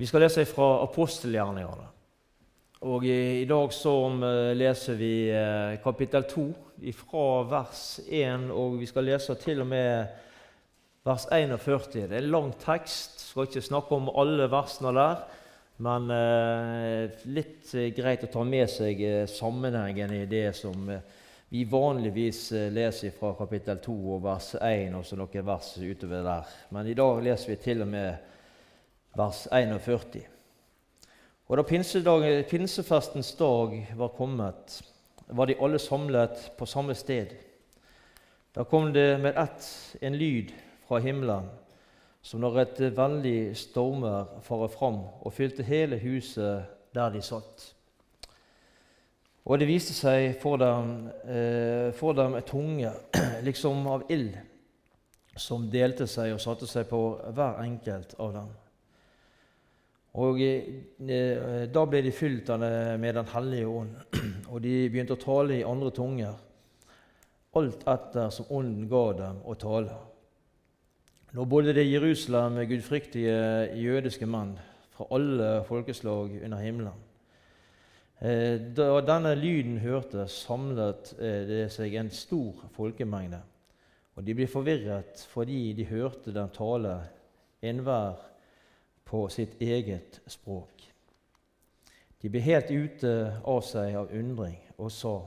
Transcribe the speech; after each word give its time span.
Vi 0.00 0.06
skal 0.08 0.22
lese 0.24 0.46
fra 0.48 0.66
apostelgjerningene. 0.80 1.86
Og 2.88 3.02
i, 3.04 3.42
i 3.42 3.48
dag 3.48 3.72
så 3.76 3.90
eh, 4.08 4.52
leser 4.56 4.96
vi 4.96 5.12
eh, 5.28 5.74
kapittel 5.84 6.24
2 6.24 6.44
fra 7.02 7.24
vers 7.50 7.82
1, 8.08 8.46
og 8.48 8.78
vi 8.80 8.88
skal 8.88 9.04
lese 9.04 9.36
til 9.42 9.60
og 9.60 9.68
med 9.68 10.14
vers 11.04 11.26
41. 11.28 11.90
Det 11.92 12.16
er 12.16 12.16
en 12.22 12.32
lang 12.32 12.48
tekst. 12.64 13.20
Skal 13.26 13.50
ikke 13.50 13.64
snakke 13.66 13.98
om 13.98 14.08
alle 14.22 14.48
versene 14.48 14.94
der, 14.96 15.20
men 15.84 16.08
eh, 16.16 17.20
litt 17.36 17.68
eh, 17.76 17.92
greit 17.92 18.24
å 18.24 18.32
ta 18.32 18.48
med 18.48 18.72
seg 18.72 19.04
eh, 19.04 19.28
sammenhengen 19.28 20.16
i 20.16 20.24
det 20.32 20.46
som 20.62 20.88
vi 21.52 21.68
vanligvis 21.68 22.46
leser 22.72 23.12
fra 23.20 23.36
kapittel 23.36 23.84
2 23.84 24.00
og 24.16 24.24
vers 24.30 24.54
1, 24.64 24.96
og 24.96 25.04
så 25.04 25.20
noen 25.20 25.48
vers 25.52 25.74
utover 25.76 26.24
der. 26.24 26.58
Men 26.72 26.88
i 26.88 26.96
dag 26.96 27.20
leser 27.28 27.52
vi 27.52 27.62
til 27.68 27.84
og 27.84 27.92
med 27.98 28.30
vers 29.16 29.46
41. 29.52 30.26
Og 31.50 31.56
Da 31.56 31.62
pinsefestens 31.62 33.32
dag 33.34 33.94
var 33.96 34.08
kommet, 34.08 34.82
var 35.26 35.46
de 35.46 35.58
alle 35.60 35.78
samlet 35.78 36.52
på 36.58 36.66
samme 36.66 36.94
sted. 36.94 37.26
Da 38.54 38.64
kom 38.64 38.92
det 38.92 39.20
med 39.20 39.38
ett 39.38 39.96
en 40.02 40.14
lyd 40.14 40.52
fra 40.88 40.98
himmelen, 40.98 41.48
som 42.22 42.40
når 42.40 42.58
et 42.58 42.80
veldig 42.96 43.56
stormer 43.56 44.26
farer 44.42 44.68
fram 44.68 45.02
og 45.22 45.32
fylte 45.32 45.62
hele 45.62 45.98
huset 45.98 46.62
der 46.94 47.10
de 47.10 47.22
satt. 47.22 47.74
Og 49.44 49.58
det 49.58 49.66
viste 49.66 49.94
seg 49.96 50.36
for 50.42 50.56
dem, 50.60 51.08
eh, 51.24 51.92
for 51.96 52.12
dem 52.12 52.36
tunge, 52.46 52.92
liksom 53.46 53.86
av 53.86 54.04
ild, 54.10 54.36
som 55.36 55.70
delte 55.70 56.06
seg 56.06 56.34
og 56.34 56.40
satte 56.40 56.66
seg 56.66 56.86
på 56.90 57.00
hver 57.34 57.62
enkelt 57.62 58.14
av 58.18 58.34
dem. 58.34 58.50
Og 60.18 60.40
eh, 60.42 61.66
Da 61.70 61.82
ble 61.86 62.02
de 62.02 62.12
fylt 62.12 62.48
med 62.58 63.14
Den 63.14 63.28
hellige 63.34 63.66
ånd, 63.68 63.92
og 64.52 64.62
de 64.64 64.88
begynte 64.90 65.14
å 65.14 65.22
tale 65.22 65.60
i 65.60 65.66
andre 65.66 65.90
tunger, 65.94 66.38
alt 67.54 67.84
etter 67.90 68.30
som 68.34 68.50
Ånden 68.54 68.88
ga 68.90 69.04
dem 69.18 69.38
å 69.46 69.54
tale. 69.58 69.98
Nå 71.34 71.44
bodde 71.46 71.74
det 71.74 71.84
i 71.86 71.92
Jerusalem 71.92 72.58
gudfryktige 72.66 73.70
jødiske 73.78 74.26
menn 74.26 74.56
fra 74.94 75.06
alle 75.14 75.50
folkeslag 75.66 76.34
under 76.42 76.62
himmelen. 76.62 77.06
Eh, 78.20 78.58
da 78.76 78.98
denne 79.00 79.36
lyden 79.38 79.78
hørtes, 79.80 80.42
samlet 80.44 81.14
eh, 81.18 81.44
det 81.48 81.62
seg 81.72 81.94
en 81.96 82.10
stor 82.12 82.66
folkemengde. 82.74 83.38
Og 84.18 84.26
de 84.26 84.34
ble 84.36 84.48
forvirret 84.50 85.22
fordi 85.30 85.70
de 85.78 85.86
hørte 85.88 86.34
dem 86.34 86.50
tale 86.52 86.98
enhver 87.64 88.18
på 89.10 89.26
sitt 89.28 89.58
eget 89.62 90.20
språk. 90.30 90.86
De 92.20 92.30
ble 92.30 92.42
helt 92.44 92.70
ute 92.70 93.12
av 93.42 93.62
seg 93.66 93.96
av 93.98 94.12
undring 94.14 94.58
og 94.78 94.90
sa:" 94.94 95.18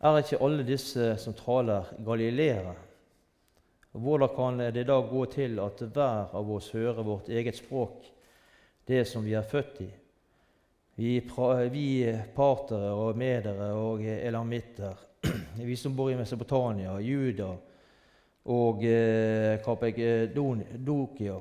Er 0.00 0.22
ikke 0.22 0.38
alle 0.40 0.64
disse 0.64 1.16
som 1.20 1.34
taler, 1.36 1.90
galileere? 2.00 2.72
Hvordan 3.92 4.28
kan 4.36 4.58
det 4.72 4.86
da 4.88 4.96
gå 5.00 5.24
til 5.28 5.58
at 5.60 5.82
hver 5.82 6.32
av 6.32 6.50
oss 6.50 6.70
hører 6.72 7.02
vårt 7.04 7.28
eget 7.28 7.56
språk, 7.56 8.06
det 8.88 9.04
som 9.08 9.24
vi 9.24 9.34
er 9.34 9.42
født 9.42 9.80
i? 9.80 9.90
Vi, 10.96 11.18
vi 11.72 12.16
partere 12.34 12.94
og 12.94 13.18
medere 13.18 13.72
og 13.74 14.04
elamitter, 14.04 14.96
vi 15.68 15.76
som 15.76 15.96
bor 15.96 16.10
i 16.10 16.16
Mesopotamia, 16.16 16.96
Juda 17.00 17.50
og 18.44 18.84
eh, 18.84 19.60
Kapedokia, 19.64 21.40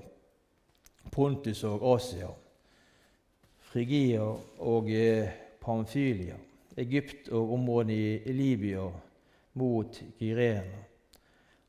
Pontus 1.12 1.64
og 1.68 1.84
Asia, 1.96 2.30
Frigia 3.70 4.26
og 4.66 4.90
eh, 4.94 5.30
Pamfylia, 5.62 6.38
Egypt 6.80 7.30
og 7.36 7.54
området 7.54 7.98
i 8.26 8.34
Libya 8.34 8.86
mot 9.60 10.00
Gyrena, 10.20 10.86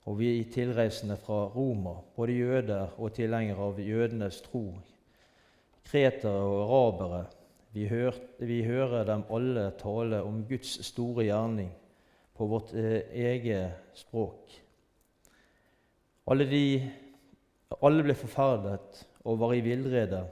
og 0.08 0.18
vi 0.18 0.30
tilreisende 0.52 1.16
fra 1.20 1.44
Roma, 1.52 1.96
både 2.16 2.38
jøder 2.38 2.96
og 2.98 3.12
tilhengere 3.16 3.66
av 3.68 3.82
jødenes 3.82 4.40
tro, 4.46 4.64
kretere 5.90 6.40
og 6.46 6.62
arabere. 6.64 7.26
Vi, 7.72 7.84
hør, 7.86 8.16
vi 8.38 8.62
hører 8.66 9.04
dem 9.06 9.22
alle 9.30 9.68
tale 9.78 10.22
om 10.26 10.40
Guds 10.48 10.72
store 10.86 11.28
gjerning 11.28 11.70
på 12.34 12.48
vårt 12.50 12.72
eh, 12.74 13.04
eget 13.12 13.94
språk. 13.94 14.56
Alle, 16.30 16.46
de, 16.48 16.64
alle 17.82 18.06
ble 18.06 18.16
forferdet 18.18 19.04
og 19.24 19.38
var 19.40 19.54
i 19.54 19.64
villrede. 19.64 20.24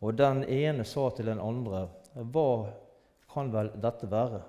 Og 0.00 0.18
den 0.18 0.44
ene 0.44 0.84
sa 0.84 1.08
til 1.10 1.30
den 1.30 1.40
andre, 1.40 1.88
Hva 2.14 2.72
kan 3.32 3.52
vel 3.52 3.70
dette 3.82 4.08
være? 4.10 4.42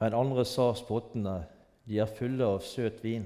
Men 0.00 0.14
andre 0.14 0.44
sa 0.44 0.72
spottende, 0.74 1.44
De 1.88 1.98
er 1.98 2.06
fulle 2.06 2.44
av 2.44 2.60
søt 2.60 3.02
vin. 3.02 3.24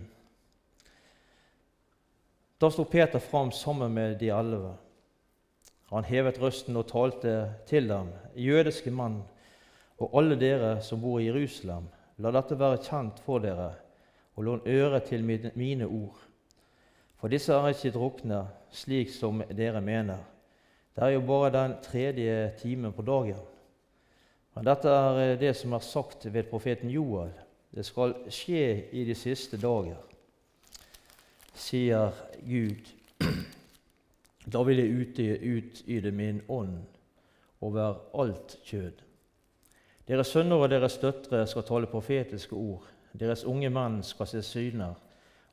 Da 2.60 2.70
sto 2.70 2.84
Peter 2.84 3.18
fram 3.18 3.50
sammen 3.50 3.90
med 3.92 4.20
de 4.20 4.28
elleve. 4.30 4.76
Han 5.90 6.04
hevet 6.04 6.38
røsten 6.40 6.76
og 6.78 6.86
talte 6.86 7.32
til 7.66 7.88
dem. 7.88 8.12
Jødiske 8.38 8.90
mann 8.90 9.24
og 9.98 10.14
alle 10.18 10.36
dere 10.38 10.76
som 10.82 11.00
bor 11.02 11.20
i 11.20 11.26
Jerusalem, 11.26 11.88
la 12.18 12.30
dette 12.34 12.58
være 12.58 12.80
kjent 12.82 13.20
for 13.26 13.42
dere, 13.42 13.72
og 14.36 14.46
lån 14.46 14.62
øre 14.66 15.00
til 15.06 15.24
mine 15.26 15.86
ord. 15.86 16.18
For 17.22 17.30
disse 17.30 17.54
er 17.54 17.68
ikke 17.70 17.92
drukne, 17.94 18.40
slik 18.74 19.12
som 19.14 19.44
dere 19.54 19.78
mener. 19.80 20.18
Det 20.90 21.04
er 21.06 21.12
jo 21.14 21.20
bare 21.22 21.52
den 21.54 21.76
tredje 21.82 22.54
timen 22.58 22.92
på 22.92 23.02
dagen. 23.06 23.38
Men 24.56 24.66
dette 24.66 24.90
er 24.90 25.20
eh, 25.20 25.38
det 25.38 25.52
som 25.56 25.72
er 25.72 25.84
sagt 25.86 26.26
ved 26.34 26.50
profeten 26.50 26.90
Joel. 26.90 27.30
Det 27.70 27.84
skal 27.86 28.16
skje 28.26 28.88
i 28.90 29.04
de 29.06 29.14
siste 29.14 29.56
dager, 29.56 30.00
sier 31.54 32.10
Gud. 32.42 32.90
Da 34.52 34.64
vil 34.66 34.82
jeg 34.82 34.98
utyde 34.98 36.10
min 36.10 36.42
ånd 36.48 36.82
over 37.60 38.02
alt 38.18 38.58
kjød. 38.66 38.98
Deres 40.08 40.34
sønner 40.34 40.66
og 40.66 40.70
deres 40.74 40.98
døtre 40.98 41.46
skal 41.46 41.70
tale 41.70 41.86
profetiske 41.86 42.58
ord. 42.58 42.90
Deres 43.14 43.44
unge 43.46 43.70
menn 43.70 44.02
skal 44.02 44.26
se 44.26 44.42
syner 44.42 44.98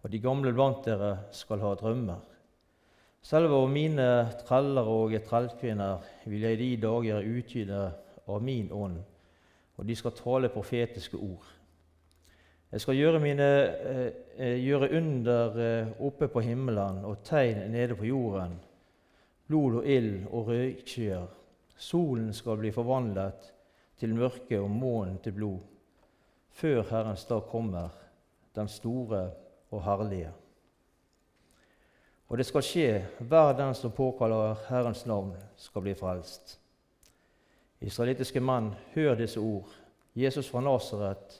og 0.03 0.11
de 0.11 0.19
gamle 0.23 0.53
blant 0.55 0.85
dere 0.87 1.15
skal 1.35 1.61
ha 1.63 1.73
drømmer. 1.75 2.19
Selv 3.21 3.51
over 3.51 3.67
mine 3.67 4.07
treller 4.47 4.87
og 4.87 5.13
trellkvinner 5.27 6.05
vil 6.25 6.45
jeg 6.47 6.55
i 6.55 6.61
de 6.61 6.81
dager 6.87 7.25
utgyde 7.27 7.81
av 8.29 8.43
min 8.43 8.71
ånd, 8.71 8.99
og 9.75 9.87
de 9.87 9.95
skal 9.95 10.15
tale 10.15 10.51
profetiske 10.53 11.17
ord. 11.17 11.47
Jeg 12.71 12.81
skal 12.81 12.95
gjøre, 12.95 13.19
mine, 13.19 13.45
eh, 13.89 14.11
eh, 14.37 14.57
gjøre 14.61 14.91
under 14.97 15.55
eh, 15.57 15.87
oppe 16.05 16.27
på 16.27 16.43
himmelen 16.45 17.03
og 17.05 17.23
tegn 17.25 17.71
nede 17.71 17.95
på 17.97 18.05
jorden, 18.05 18.59
blod 19.47 19.79
og 19.81 19.87
ild 19.89 20.27
og 20.29 20.47
røykskyer. 20.47 21.25
Solen 21.75 22.33
skal 22.33 22.59
bli 22.59 22.71
forvandlet 22.71 23.49
til 23.97 24.13
mørke 24.15 24.59
og 24.61 24.69
månen 24.69 25.17
til 25.23 25.33
blod, 25.33 25.59
før 26.51 26.83
Herrens 26.91 27.25
dag 27.25 27.41
kommer, 27.49 27.89
den 28.55 28.67
store 28.67 29.31
og 29.71 29.83
herlige. 29.83 30.31
Og 32.29 32.37
det 32.37 32.45
skal 32.45 32.65
skje, 32.65 32.89
hver 33.25 33.55
den 33.57 33.73
som 33.73 33.91
påkaller 33.91 34.59
Herrens 34.67 35.05
navn, 35.09 35.33
skal 35.57 35.81
bli 35.81 35.95
frelst. 35.97 36.59
Israelittiske 37.81 38.41
menn, 38.43 38.73
hør 38.93 39.15
disse 39.17 39.39
ord. 39.39 39.69
Jesus 40.13 40.49
fra 40.49 40.61
Nasaret 40.61 41.39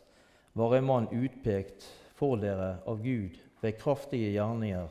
var 0.57 0.75
en 0.75 0.87
mann 0.87 1.09
utpekt 1.13 1.85
for 2.17 2.39
dere 2.41 2.79
av 2.87 3.03
Gud 3.03 3.37
ved 3.61 3.77
kraftige 3.77 4.31
gjerninger, 4.33 4.87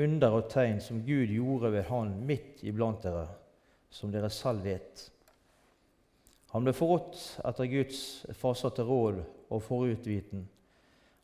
under 0.00 0.38
og 0.38 0.48
tegn 0.50 0.80
som 0.80 1.02
Gud 1.04 1.30
gjorde 1.30 1.72
ved 1.74 1.84
Han 1.90 2.14
midt 2.26 2.62
iblant 2.64 3.02
dere, 3.04 3.26
som 3.90 4.12
dere 4.12 4.30
selv 4.32 4.64
vet. 4.64 5.10
Han 6.52 6.64
ble 6.64 6.74
forrådt 6.76 7.20
etter 7.46 7.68
Guds 7.68 8.00
fastsatte 8.36 8.84
råd 8.84 9.20
og 9.52 9.62
forutviten, 9.62 10.48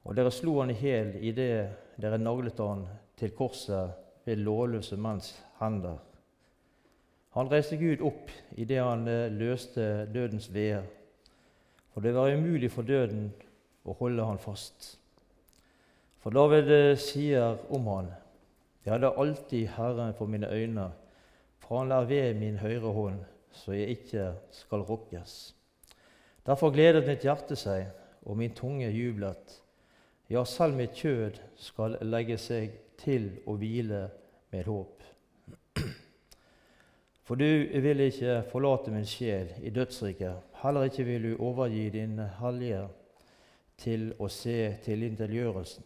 og 0.09 0.17
dere 0.17 0.33
slo 0.33 0.55
han 0.63 0.73
i 0.73 0.79
hjel 0.81 1.19
idet 1.21 1.99
dere 2.01 2.17
naglet 2.17 2.61
han 2.65 2.87
til 3.21 3.35
korset 3.37 3.91
ved 4.25 4.41
lovløse 4.41 4.97
menns 4.97 5.35
hender. 5.61 5.99
Han 7.37 7.51
reiste 7.53 7.77
Gud 7.77 8.01
opp 8.01 8.33
idet 8.57 8.81
han 8.81 9.05
eh, 9.09 9.29
løste 9.29 10.07
dødens 10.15 10.49
veer, 10.55 10.87
for 11.93 12.01
det 12.01 12.15
var 12.17 12.33
umulig 12.33 12.71
for 12.73 12.89
døden 12.89 13.29
å 13.85 13.97
holde 14.01 14.25
han 14.25 14.41
fast. 14.41 14.95
For 16.25 16.33
David 16.33 16.73
eh, 16.73 16.97
sier 16.97 17.61
om 17.69 17.93
han, 17.93 18.11
jeg 18.87 18.95
hadde 18.95 19.13
alltid 19.13 19.69
Herren 19.77 20.17
for 20.17 20.31
mine 20.31 20.49
øyne, 20.49 20.89
for 21.61 21.83
han 21.83 21.93
er 21.93 22.09
ved 22.09 22.41
min 22.41 22.57
høyre 22.65 22.97
hånd, 22.97 23.21
så 23.53 23.77
jeg 23.77 23.99
ikke 23.99 24.33
skal 24.57 24.89
rokkes. 24.89 25.39
Derfor 26.49 26.73
gledet 26.73 27.05
mitt 27.05 27.29
hjerte 27.29 27.61
seg, 27.61 27.91
og 28.25 28.41
min 28.41 28.57
tunge 28.57 28.89
jublet. 28.89 29.59
Ja, 30.31 30.45
selv 30.45 30.77
mitt 30.77 30.93
kjød 30.93 31.39
skal 31.57 31.95
legge 32.05 32.37
seg 32.37 32.75
til 33.01 33.31
å 33.49 33.55
hvile 33.57 34.03
med 34.53 34.67
håp. 34.69 35.05
For 37.25 37.41
du 37.41 37.81
vil 37.85 38.01
ikke 38.05 38.43
forlate 38.51 38.93
min 38.93 39.07
sjel 39.09 39.55
i 39.65 39.73
dødsriket. 39.73 40.51
Heller 40.63 40.89
ikke 40.89 41.05
vil 41.05 41.31
du 41.31 41.43
overgi 41.45 41.87
din 41.93 42.19
hellige 42.41 42.83
til 43.81 44.11
å 44.19 44.29
se 44.33 44.77
til 44.85 45.07
interiørelsen. 45.07 45.85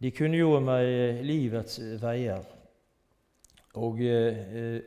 De 0.00 0.10
kunngjorde 0.14 0.62
meg 0.64 1.24
livets 1.26 1.80
veier, 2.02 2.46
og 3.78 3.98
eh, 4.02 4.78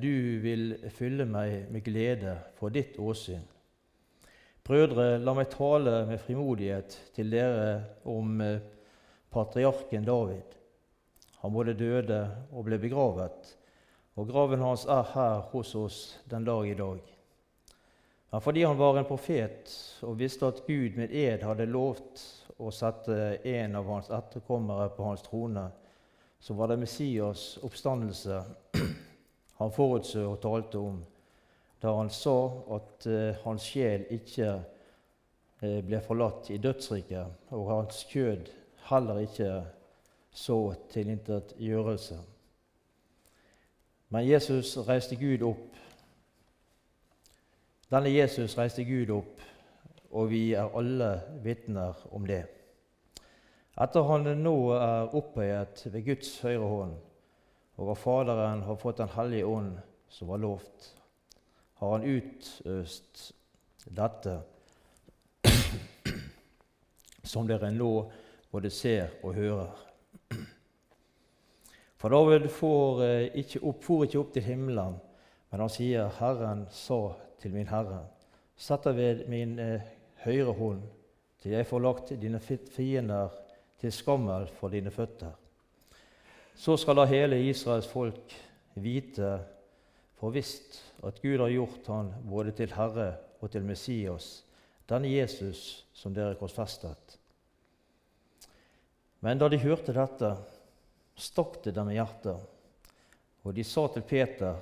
du 0.00 0.12
vil 0.44 0.76
fylle 0.94 1.24
meg 1.26 1.72
med 1.72 1.84
glede 1.88 2.36
for 2.60 2.72
ditt 2.72 3.00
åsyn. 3.00 3.51
Brødre, 4.62 5.18
la 5.18 5.32
meg 5.34 5.48
tale 5.50 6.04
med 6.06 6.20
frimodighet 6.22 6.94
til 7.16 7.32
dere 7.32 7.80
om 8.06 8.36
eh, 8.44 8.60
patriarken 9.34 10.04
David. 10.06 10.54
Han 11.40 11.50
både 11.50 11.74
døde 11.74 12.20
og 12.52 12.68
ble 12.68 12.78
begravet, 12.78 13.56
og 14.14 14.28
graven 14.30 14.62
hans 14.62 14.84
er 14.86 15.08
her 15.16 15.40
hos 15.50 15.74
oss 15.74 15.98
den 16.30 16.46
dag 16.46 16.68
i 16.70 16.76
dag. 16.78 17.00
Men 18.30 18.40
fordi 18.40 18.62
han 18.62 18.78
var 18.78 19.00
en 19.00 19.08
profet 19.08 19.74
og 20.06 20.20
visste 20.20 20.46
at 20.46 20.62
Gud 20.66 20.94
med 20.96 21.10
ed 21.10 21.42
hadde 21.42 21.66
lovt 21.66 22.22
å 22.62 22.70
sette 22.70 23.40
en 23.42 23.74
av 23.76 23.90
hans 23.90 24.12
etterkommere 24.14 24.92
på 24.94 25.08
hans 25.08 25.26
trone, 25.26 25.66
så 26.38 26.54
var 26.54 26.70
det 26.70 26.78
Messias' 26.84 27.58
oppstandelse 27.66 28.38
han 29.58 29.74
forutså 29.74 30.28
og 30.30 30.38
talte 30.46 30.78
om, 30.78 31.02
da 31.82 31.96
han 31.96 32.10
sa 32.10 32.36
at 32.76 33.06
uh, 33.10 33.34
hans 33.44 33.66
sjel 33.66 34.04
ikke 34.14 34.50
uh, 34.54 35.78
ble 35.82 36.00
forlatt 36.06 36.50
i 36.54 36.60
dødsriket, 36.62 37.48
og 37.50 37.70
hans 37.72 38.04
kjød 38.10 38.52
heller 38.88 39.22
ikke 39.24 39.50
så 40.32 40.74
tilintetgjørelse. 40.92 42.18
Men 44.12 44.28
Jesus 44.28 44.76
reiste 44.88 45.16
Gud 45.16 45.42
opp. 45.42 45.68
Denne 47.92 48.12
Jesus 48.12 48.56
reiste 48.58 48.84
Gud 48.84 49.10
opp, 49.12 49.42
og 50.12 50.30
vi 50.30 50.52
er 50.52 50.72
alle 50.76 51.14
vitner 51.44 51.98
om 52.12 52.26
det. 52.28 52.44
Etter 53.80 54.04
han 54.04 54.28
nå 54.38 54.56
er 54.76 55.14
opphøyet 55.16 55.86
ved 55.92 56.04
Guds 56.04 56.34
høyre 56.44 56.68
hånd, 56.68 56.96
og 57.80 57.92
at 57.94 58.00
Faderen 58.02 58.66
har 58.66 58.80
fått 58.80 59.00
Den 59.00 59.14
hellige 59.16 59.46
ånd 59.48 59.78
som 60.12 60.28
var 60.28 60.42
lovt, 60.44 60.92
har 61.82 61.98
han 61.98 62.04
utøst 62.06 63.32
dette 63.90 64.36
som 67.32 67.48
dere 67.48 67.72
nå 67.74 67.90
både 68.52 68.70
ser 68.70 69.16
og 69.22 69.34
hører. 69.34 69.80
For 71.98 72.14
David 72.14 72.46
får 72.54 73.02
eh, 73.06 73.40
ikke 73.42 73.62
opp, 73.66 73.82
for 73.82 74.06
ikke 74.06 74.20
opp 74.20 74.30
til 74.34 74.46
himmelen, 74.46 74.94
men 75.50 75.60
han 75.60 75.70
sier, 75.70 76.06
'Herren 76.06 76.66
sa 76.70 77.16
til 77.42 77.54
min 77.54 77.70
Herre:" 77.70 78.04
Sett 78.56 78.84
deg 78.86 78.96
ved 78.96 79.26
min 79.30 79.58
eh, 79.58 79.82
høyre 80.22 80.54
hånd, 80.54 80.82
til 81.42 81.56
jeg 81.56 81.66
får 81.66 81.82
lagt 81.82 82.12
dine 82.22 82.38
fiender 82.40 83.34
til 83.80 83.92
skammel 83.92 84.46
for 84.46 84.70
dine 84.70 84.90
føtter. 84.90 85.34
Så 86.54 86.76
skal 86.76 86.96
da 86.96 87.04
hele 87.10 87.42
Israels 87.42 87.88
folk 87.90 88.34
vite 88.74 89.40
for 90.22 90.30
visst 90.30 90.76
at 91.02 91.16
Gud 91.18 91.40
har 91.40 91.50
gjort 91.50 91.88
han 91.90 92.12
både 92.30 92.52
til 92.54 92.70
Herre 92.70 93.08
og 93.42 93.50
til 93.50 93.64
Messias, 93.66 94.44
denne 94.86 95.08
Jesus 95.10 95.82
som 95.98 96.14
dere 96.14 96.36
korsfestet. 96.38 97.16
Men 99.18 99.40
da 99.40 99.48
de 99.50 99.58
hørte 99.58 99.90
dette, 99.96 100.28
stakk 101.18 101.56
det 101.64 101.72
dem 101.74 101.90
i 101.90 101.96
hjertet, 101.96 102.38
og 103.42 103.56
de 103.56 103.64
sa 103.66 103.88
til 103.90 104.04
Peter, 104.06 104.60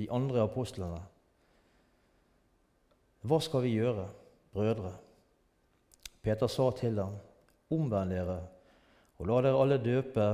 de 0.00 0.06
andre 0.08 0.46
apostlene, 0.46 1.02
Hva 3.20 3.38
skal 3.44 3.66
vi 3.66 3.74
gjøre, 3.76 4.06
brødre? 4.56 4.94
Peter 6.24 6.48
sa 6.48 6.70
til 6.78 6.96
dem, 6.96 7.12
Omvend 7.68 8.16
dere, 8.16 8.38
og 9.20 9.28
la 9.28 9.42
dere 9.44 9.60
alle 9.60 9.78
døpe 9.84 10.30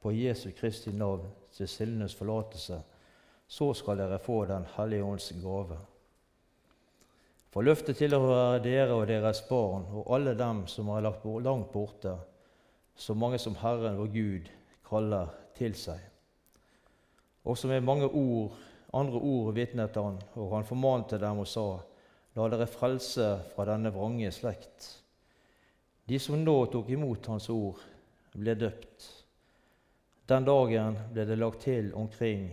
på 0.00 0.14
Jesu 0.16 0.48
Kristi 0.56 0.96
navn 0.96 1.28
til 1.52 1.68
syndenes 1.68 2.16
forlatelse. 2.16 2.80
Så 3.48 3.72
skal 3.74 3.98
dere 3.98 4.18
få 4.18 4.44
Den 4.46 4.66
hellige 4.76 5.04
ånds 5.04 5.32
gave. 5.42 5.78
For 7.52 7.62
løftet 7.62 7.98
tilhører 8.00 8.62
dere 8.64 8.94
og 8.96 9.06
deres 9.10 9.42
barn 9.44 9.84
og 9.92 10.08
alle 10.16 10.32
dem 10.38 10.64
som 10.66 10.88
er 10.88 11.04
lagt 11.04 11.26
langt 11.44 11.72
borte, 11.72 12.16
så 12.96 13.14
mange 13.14 13.38
som 13.38 13.58
Herren 13.60 13.98
vår 13.98 14.08
Gud 14.14 14.48
kaller 14.88 15.28
til 15.56 15.74
seg. 15.76 16.00
Også 17.44 17.68
med 17.68 17.84
mange 17.84 18.08
ord, 18.08 18.56
andre 18.94 19.20
ord 19.20 19.54
vitnet 19.54 19.96
han, 19.96 20.20
og 20.34 20.54
han 20.56 20.64
formante 20.64 21.18
dem 21.18 21.42
og 21.44 21.46
sa:" 21.46 21.80
La 22.34 22.48
dere 22.48 22.66
frelse 22.66 23.26
fra 23.52 23.64
denne 23.68 23.90
vrange 23.92 24.30
slekt. 24.32 24.86
De 26.08 26.18
som 26.18 26.38
nå 26.40 26.54
tok 26.72 26.88
imot 26.88 27.26
hans 27.28 27.50
ord, 27.52 27.82
ble 28.32 28.54
døpt. 28.56 29.08
Den 30.28 30.46
dagen 30.48 30.96
ble 31.12 31.26
det 31.28 31.36
lagt 31.36 31.60
til 31.66 31.92
omkring 31.94 32.46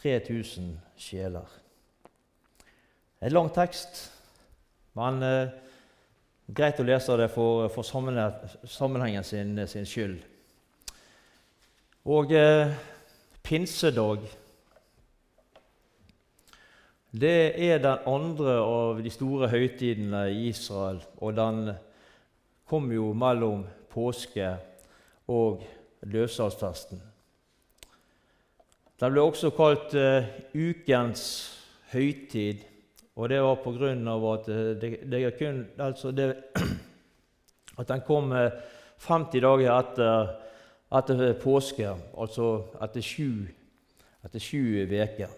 3000 0.00 0.76
sjeler. 0.96 1.58
En 3.22 3.32
lang 3.32 3.50
tekst, 3.54 4.08
men 4.98 5.22
eh, 5.22 5.52
greit 6.50 6.80
å 6.80 6.86
lese 6.86 7.16
det 7.20 7.28
for, 7.32 7.68
for 7.72 7.86
sammenhengen 7.86 9.26
sin, 9.26 9.54
sin 9.70 9.86
skyld. 9.86 10.22
Og 12.10 12.32
eh, 12.34 12.72
pinsedag 13.46 14.24
det 17.12 17.60
er 17.60 17.78
den 17.84 18.08
andre 18.08 18.56
av 18.64 19.02
de 19.04 19.10
store 19.12 19.50
høytidene 19.52 20.24
i 20.32 20.46
Israel, 20.48 21.02
og 21.20 21.36
den 21.36 21.74
kom 22.64 22.88
jo 22.88 23.10
mellom 23.12 23.66
påske 23.92 24.54
og 25.28 25.60
løssalgsfesten. 26.08 27.11
Den 29.02 29.10
ble 29.10 29.22
også 29.26 29.48
kalt 29.50 29.96
uh, 29.98 30.28
ukens 30.54 31.22
høytid, 31.90 32.60
og 33.18 33.32
det 33.32 33.40
var 33.42 33.56
på 33.64 33.72
grunn 33.74 34.06
av 34.08 34.22
at, 34.30 34.46
eh, 34.48 34.68
det, 34.78 34.90
det 35.10 35.32
kun, 35.36 35.58
altså 35.82 36.12
det, 36.14 36.28
at 37.80 37.88
den 37.90 38.04
kom 38.06 38.30
50 38.30 39.36
eh, 39.36 39.42
dager 39.42 39.74
etter 39.74 40.30
etter 40.92 41.34
påske, 41.40 41.90
altså 42.20 42.46
etter 42.84 43.02
sju 43.04 44.86
uker. 44.86 45.34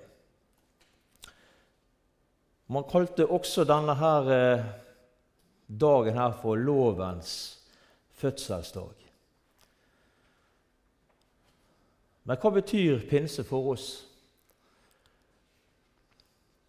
Man 2.75 2.87
kalte 2.90 3.26
også 3.26 3.64
denne 3.68 3.94
her, 3.97 4.33
dagen 5.66 6.18
her 6.18 6.35
for 6.42 6.59
lovens 6.59 7.33
fødselsdag. 8.18 9.03
Men 12.25 12.40
hva 12.40 12.50
betyr 12.54 13.02
pinse 13.09 13.45
for 13.45 13.75
oss? 13.75 13.88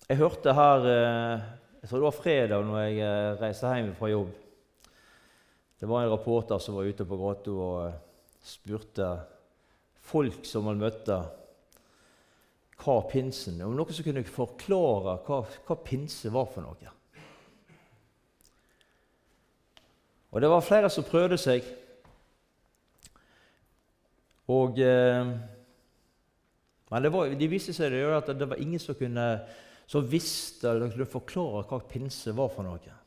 Jeg 0.05 0.19
hørte 0.19 0.53
her 0.53 0.89
eh, 0.91 1.45
jeg 1.85 1.89
tror 1.91 2.01
det 2.01 2.07
var 2.07 2.17
fredag 2.17 2.63
når 2.65 2.79
jeg 2.81 2.95
eh, 3.05 3.35
reiste 3.37 3.69
hjem 3.69 3.91
fra 3.93 4.07
jobb. 4.09 4.29
Det 5.77 5.89
var 5.89 6.01
en 6.01 6.13
reporter 6.15 6.57
som 6.57 6.73
var 6.73 6.87
ute 6.89 7.05
på 7.05 7.17
gata 7.19 7.51
og 7.53 8.41
spurte 8.41 9.09
folk 10.05 10.47
som 10.49 10.65
han 10.65 10.81
møtte, 10.81 11.19
hva 12.81 12.95
pinsen 13.05 13.61
Om 13.61 13.77
noen 13.77 13.93
som 13.93 14.05
kunne 14.07 14.25
forklare 14.25 15.13
hva, 15.27 15.39
hva 15.45 15.77
pinse 15.85 16.31
var 16.33 16.49
for 16.49 16.65
noe. 16.65 16.95
Og 20.33 20.41
det 20.41 20.49
var 20.51 20.65
flere 20.65 20.89
som 20.89 21.05
prøvde 21.05 21.37
seg. 21.37 21.69
Og, 24.51 24.79
eh, 24.79 25.31
men 26.91 27.09
var, 27.11 27.33
de 27.33 27.47
viste 27.49 27.73
seg 27.73 27.95
at 28.13 28.29
det 28.37 28.49
var 28.49 28.61
ingen 28.61 28.81
som, 28.81 28.97
kunne, 28.97 29.25
som 29.89 30.05
visste 30.05 30.69
eller 30.69 30.93
kunne 30.93 31.09
forklare 31.09 31.65
hva 31.65 31.81
pinse 31.89 32.33
var 32.37 32.51
for 32.53 32.67
noe. 32.67 32.99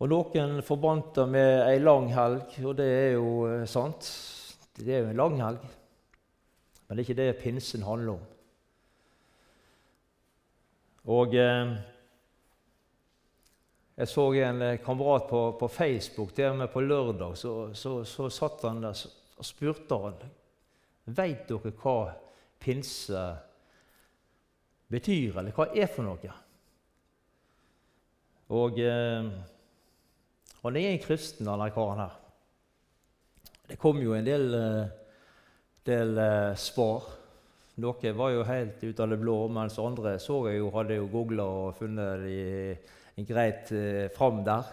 Og 0.00 0.08
Noen 0.08 0.62
forbandt 0.64 1.18
det 1.18 1.26
med 1.28 1.50
ei 1.66 1.80
lang 1.82 2.06
helg, 2.14 2.54
og 2.64 2.76
det 2.78 2.86
er 2.88 3.10
jo 3.18 3.32
eh, 3.50 3.66
sant. 3.68 4.06
Det 4.78 4.94
er 4.94 5.02
jo 5.02 5.10
en 5.10 5.20
lang 5.20 5.36
helg. 5.42 5.66
Men 6.86 6.96
det 6.96 7.02
er 7.02 7.08
ikke 7.08 7.18
det 7.18 7.40
pinsen 7.42 7.84
handler 7.84 8.16
om. 8.16 8.22
Og 11.10 11.34
eh, 11.36 11.74
Jeg 14.00 14.08
så 14.08 14.24
en 14.40 14.62
eh, 14.64 14.78
kamerat 14.80 15.28
på, 15.28 15.42
på 15.60 15.68
Facebook 15.68 16.32
der 16.36 16.56
med 16.56 16.72
på 16.72 16.80
lørdag. 16.80 17.36
Så, 17.36 17.74
så, 17.74 18.00
så 18.04 18.30
satt 18.32 18.64
han 18.64 18.80
der 18.82 18.96
og 19.36 19.44
spurte 19.44 20.00
han, 20.00 20.18
Veit 21.10 21.46
dere 21.48 21.72
hva 21.82 21.94
pinse 22.60 23.22
betyr, 24.88 25.38
eller 25.40 25.52
hva 25.56 25.70
er 25.74 25.88
for 25.92 26.08
noe? 26.08 26.34
Og... 28.48 28.80
Eh, 28.80 29.32
han 30.60 30.76
er 30.76 30.90
en 30.90 31.00
kristen, 31.00 31.46
denne 31.48 31.70
karen 31.72 32.02
her. 32.02 32.16
Det 33.70 33.78
kom 33.80 34.00
jo 34.02 34.12
en 34.12 34.26
del, 34.26 34.50
eh, 34.54 34.90
del 35.88 36.18
eh, 36.20 36.58
svar 36.58 37.16
Noen 37.80 38.16
var 38.16 38.32
jo 38.34 38.42
helt 38.44 38.82
ut 38.82 38.98
av 39.00 39.08
det 39.08 39.16
blå, 39.22 39.34
mens 39.48 39.78
andre 39.80 40.18
så 40.20 40.34
jeg 40.50 40.58
jo, 40.58 40.66
hadde 40.74 40.98
jo 40.98 41.06
googla 41.08 41.46
og 41.48 41.78
funnet 41.78 42.24
de 42.26 42.40
greit 43.28 43.72
eh, 43.72 44.10
fram 44.14 44.44
der. 44.46 44.68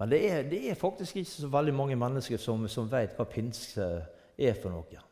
Men 0.00 0.10
det 0.10 0.20
er, 0.30 0.42
det 0.48 0.70
er, 0.70 0.74
faktisk 0.80 1.16
ikke 1.20 1.30
så 1.30 1.48
veldig 1.52 1.74
mange 1.76 1.96
mennesker 1.96 2.40
som, 2.40 2.68
som 2.72 2.88
vet 2.88 3.16
hva 3.18 3.26
pinse 3.28 3.86
er 4.40 4.54
for 4.56 4.72
noe. 4.72 5.02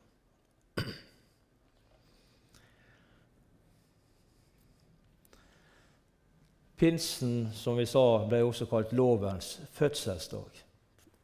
Pinsen, 6.79 7.51
som 7.53 7.77
vi 7.77 7.85
sa, 7.91 8.05
ble 8.31 8.39
også 8.47 8.69
kalt 8.71 8.93
lovens 8.97 9.59
fødselsdag. 9.75 10.63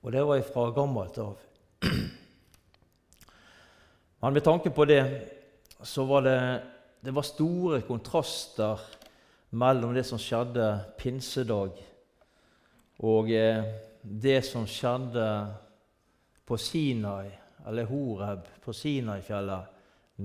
Og 0.02 0.12
det 0.12 0.24
var 0.26 0.42
fra 0.44 0.64
gammelt 0.74 1.18
av. 1.22 1.38
Men 4.20 4.34
med 4.34 4.44
tanke 4.44 4.72
på 4.74 4.84
det 4.88 5.02
så 5.84 6.04
var 6.08 6.26
det, 6.26 6.40
det 7.00 7.14
var 7.14 7.24
store 7.28 7.80
kontraster 7.86 8.80
mellom 9.54 9.94
det 9.94 10.04
som 10.04 10.18
skjedde 10.18 10.68
pinsedag, 10.98 11.78
og 13.06 13.30
eh, 13.30 13.62
det 14.02 14.40
som 14.46 14.66
skjedde 14.66 15.26
på 16.44 16.58
Sinai, 16.58 17.30
eller 17.66 17.88
Horeb 17.88 18.48
på 18.64 18.74
Sinai-fjellet, 18.74 19.70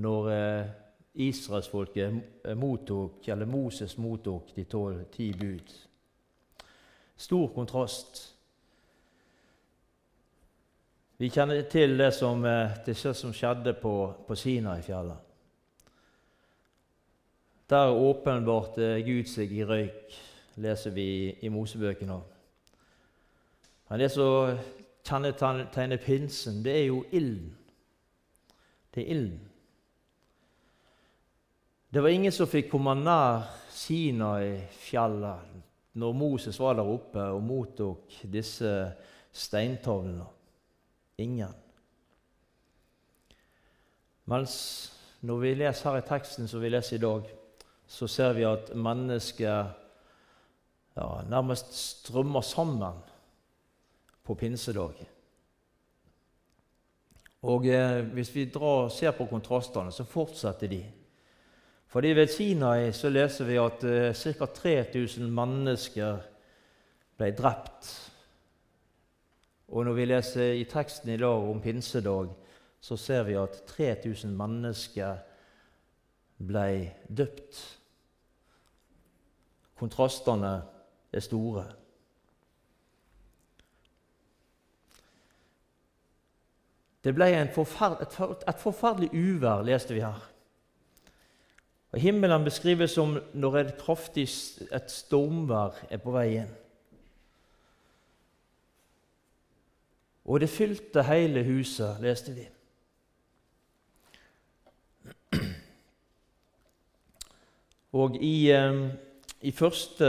når 0.01 0.31
eh, 0.33 0.71
israelsfolket 1.13 2.49
mottok, 2.57 3.27
eller 3.27 3.45
Moses 3.45 3.97
mottok 3.97 4.51
de 4.55 4.65
tolv 4.69 5.05
ti 5.13 5.31
bud. 5.33 5.71
Stor 7.19 7.47
kontrast. 7.53 8.21
Vi 11.19 11.29
kjenner 11.29 11.65
til 11.67 11.97
det 11.99 12.13
som, 12.15 12.45
eh, 12.45 12.77
det 12.85 12.95
som 12.97 13.33
skjedde 13.33 13.73
på, 13.77 13.95
på 14.27 14.35
Sinai-fjellet. 14.35 15.28
Der 17.69 17.91
åpenbarte 17.93 19.01
Gud 19.05 19.27
seg 19.29 19.51
i 19.53 19.65
røyk, 19.65 20.15
leser 20.57 20.93
vi 20.95 21.05
i, 21.37 21.49
Mosebøkene. 21.53 22.17
Men 23.89 24.01
det 24.01 24.09
som 24.11 24.57
kjennetegner 25.05 26.01
pinsen, 26.01 26.63
det 26.65 26.73
er 26.79 26.85
jo 26.87 27.03
ilden. 27.11 27.53
Det 28.95 29.03
er 29.03 29.13
ilden. 29.13 29.45
Det 31.93 32.03
var 32.03 32.09
ingen 32.09 32.33
som 32.33 32.49
fikk 32.49 32.71
komme 32.73 32.93
nær 32.97 33.45
Sinai-fjellet 33.73 35.55
når 35.99 36.13
Moses 36.13 36.59
var 36.61 36.75
der 36.77 36.89
oppe 36.89 37.21
og 37.33 37.41
mottok 37.43 38.19
disse 38.29 38.73
steintavlene. 39.33 40.25
Ingen. 41.21 41.53
Mens 44.29 44.53
når 45.21 45.41
vi 45.41 45.53
leser 45.57 45.89
her 45.89 46.01
i 46.01 46.07
teksten 46.07 46.47
som 46.47 46.61
vi 46.61 46.69
leser 46.69 46.97
i 46.97 47.01
dag, 47.03 47.35
så 47.89 48.07
ser 48.07 48.35
vi 48.37 48.45
at 48.45 48.71
mennesket 48.77 49.75
ja, 50.95 51.07
nærmest 51.29 51.73
strømmer 51.73 52.45
sammen 52.45 52.99
på 54.23 54.35
pinsedag. 54.37 54.99
Og 57.49 57.65
eh, 57.65 58.03
Hvis 58.13 58.35
vi 58.35 58.45
drar, 58.51 58.89
ser 58.93 59.11
på 59.17 59.25
kontrastene, 59.25 59.91
så 59.91 60.03
fortsetter 60.03 60.67
de. 60.67 60.83
Fordi 61.89 62.13
Ved 62.13 62.27
Sinai 62.27 62.91
så 62.93 63.09
leser 63.09 63.45
vi 63.45 63.57
at 63.57 63.83
eh, 63.83 64.13
ca. 64.13 64.45
3000 64.45 65.31
mennesker 65.31 66.21
ble 67.17 67.31
drept 67.35 68.09
og 69.69 69.85
når 69.85 69.93
vi 69.93 70.05
leser 70.05 70.55
i 70.57 70.65
teksten 70.69 71.11
i 71.13 71.17
dag 71.21 71.49
om 71.49 71.61
pinsedag, 71.61 72.31
så 72.81 72.97
ser 72.97 73.25
vi 73.27 73.35
at 73.37 73.61
3000 73.69 74.31
mennesker 74.37 75.19
ble 76.47 76.69
døpt. 77.05 77.59
Kontrastene 79.79 80.53
er 81.13 81.23
store. 81.23 81.65
Det 87.03 87.13
ble 87.15 87.29
forferd 87.55 88.01
et, 88.03 88.17
et, 88.47 88.59
forferdelig 88.59 89.09
uvær, 89.13 89.63
leste 89.63 89.95
vi 89.95 90.03
her. 90.03 90.25
Og 91.91 91.99
Himmelen 91.99 92.43
beskrives 92.43 92.91
som 92.91 93.15
når 93.33 93.57
et 93.57 93.77
kraftig 93.79 94.27
et 94.67 94.91
stormvær 94.91 95.79
er 95.89 96.03
på 96.03 96.11
vei 96.13 96.27
inn. 96.41 96.51
Og 100.29 100.43
det 100.43 100.51
fylte 100.53 101.07
hele 101.07 101.41
huset, 101.47 101.97
leste 102.03 102.35
vi. 102.35 102.45
Og 107.91 108.19
i, 108.21 108.51
eh, 108.51 108.89
i 109.41 109.51
første 109.55 110.07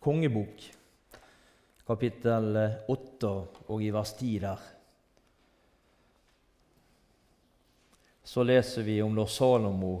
kongebok, 0.00 0.62
kapittel 1.84 2.56
8 2.88 3.32
og 3.68 3.82
i 3.84 3.90
vers 3.92 4.14
10 4.16 4.38
der, 4.40 4.62
så 8.24 8.42
leser 8.42 8.86
vi 8.86 9.02
om 9.04 9.12
når 9.12 9.28
Salomo 9.28 9.92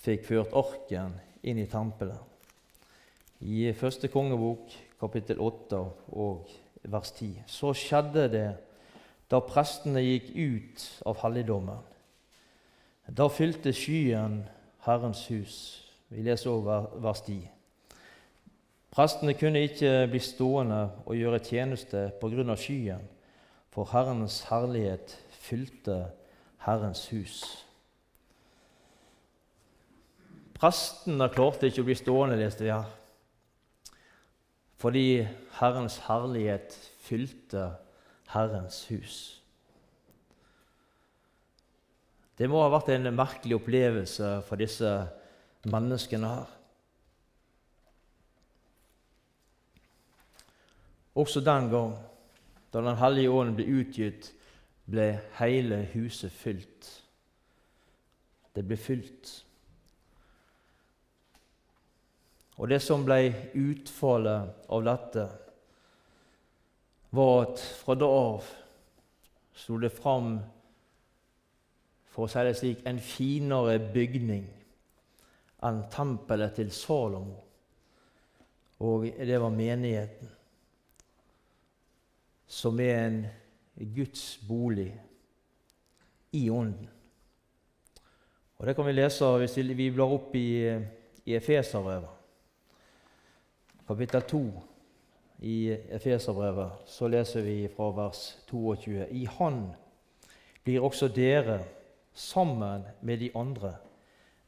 fikk 0.00 0.24
ført 0.30 0.56
arken 0.56 1.18
inn 1.44 1.60
i 1.60 1.68
tempelet. 1.68 2.16
I 3.44 3.68
første 3.76 4.08
kongebok, 4.12 4.72
kapittel 5.00 5.40
8 5.40 5.82
og 6.16 6.48
vers 6.88 7.12
10. 7.12 7.44
Så 7.44 7.74
skjedde 7.76 8.26
det 8.32 8.48
da 9.30 9.42
prestene 9.44 10.00
gikk 10.00 10.32
ut 10.32 10.88
av 11.06 11.20
helligdommen. 11.22 11.84
Da 13.04 13.28
fylte 13.28 13.72
skyen 13.76 14.42
Herrens 14.86 15.26
hus. 15.28 15.60
Vi 16.10 16.22
leser 16.26 16.50
over 16.50 16.90
vers 17.02 17.22
10. 17.26 17.40
Prestene 18.90 19.36
kunne 19.38 19.62
ikke 19.62 20.08
bli 20.10 20.18
stående 20.18 20.80
og 21.06 21.14
gjøre 21.14 21.38
tjeneste 21.38 22.10
pga. 22.20 22.56
skyen, 22.56 23.06
for 23.70 23.86
Herrens 23.92 24.40
herlighet 24.50 25.14
fylte 25.30 26.10
Herrens 26.66 27.08
hus. 27.08 27.66
Prestene 30.58 31.30
klarte 31.30 31.70
ikke 31.70 31.84
å 31.84 31.88
bli 31.88 31.94
stående, 31.94 32.36
leste 32.36 32.66
vi 32.66 32.74
her 32.74 32.90
fordi 34.80 35.26
Herrens 35.58 35.98
herlighet 36.06 36.72
fylte 37.04 37.66
Herrens 38.32 38.86
hus. 38.88 39.16
Det 42.38 42.48
må 42.48 42.62
ha 42.62 42.70
vært 42.72 42.94
en 42.94 43.10
merkelig 43.12 43.58
opplevelse 43.58 44.30
for 44.48 44.56
disse 44.56 44.88
menneskene 45.64 46.28
her. 46.28 46.56
Også 51.14 51.40
den 51.40 51.70
gang 51.70 51.98
da 52.72 52.80
Den 52.80 52.96
hellige 52.96 53.30
ånden 53.30 53.56
ble 53.56 53.64
utgitt, 53.80 54.32
ble 54.86 55.20
hele 55.40 55.82
huset 55.92 56.30
fylt. 56.32 56.86
Det 58.54 58.62
ble 58.66 58.76
fylt. 58.76 59.32
Og 62.56 62.68
det 62.70 62.78
som 62.82 63.02
ble 63.04 63.50
utfallet 63.58 64.70
av 64.70 64.84
dette, 64.86 65.26
var 67.10 67.42
at 67.42 67.66
fra 67.82 67.98
da 67.98 68.06
av 68.06 68.46
sto 69.54 69.80
det 69.82 69.90
fram, 69.90 70.38
for 72.06 72.28
å 72.28 72.30
si 72.30 72.46
det 72.46 72.56
slik, 72.58 72.86
en 72.86 73.02
finere 73.02 73.80
bygning 73.92 74.46
enn 75.66 75.82
tempelet 75.92 76.54
til 76.56 76.70
Salomo. 76.72 77.38
Og 78.80 79.04
det 79.04 79.40
var 79.40 79.52
menigheten, 79.52 80.30
som 82.46 82.80
er 82.80 83.02
en 83.06 83.20
Guds 83.94 84.40
bolig 84.48 84.88
i 86.32 86.48
Ånden. 86.50 86.88
Og 88.58 88.66
Det 88.66 88.76
kan 88.76 88.86
vi 88.86 88.92
lese 88.92 89.24
hvis 89.40 89.56
vi 89.56 89.90
blar 89.90 90.12
opp 90.12 90.34
i, 90.36 90.68
i 91.24 91.36
Efeserbrevet 91.36 92.20
kapittel 93.90 94.22
2 94.22 94.62
i 95.38 95.70
Efeserbrevet, 95.90 96.70
så 96.86 97.08
leser 97.08 97.42
vi 97.42 97.68
fra 97.74 97.88
vers 97.90 98.20
22.: 98.50 99.06
I 99.10 99.24
Han 99.38 99.72
blir 100.64 100.84
også 100.84 101.08
dere, 101.08 101.64
sammen 102.14 102.84
med 103.02 103.18
de 103.18 103.30
andre, 103.34 103.72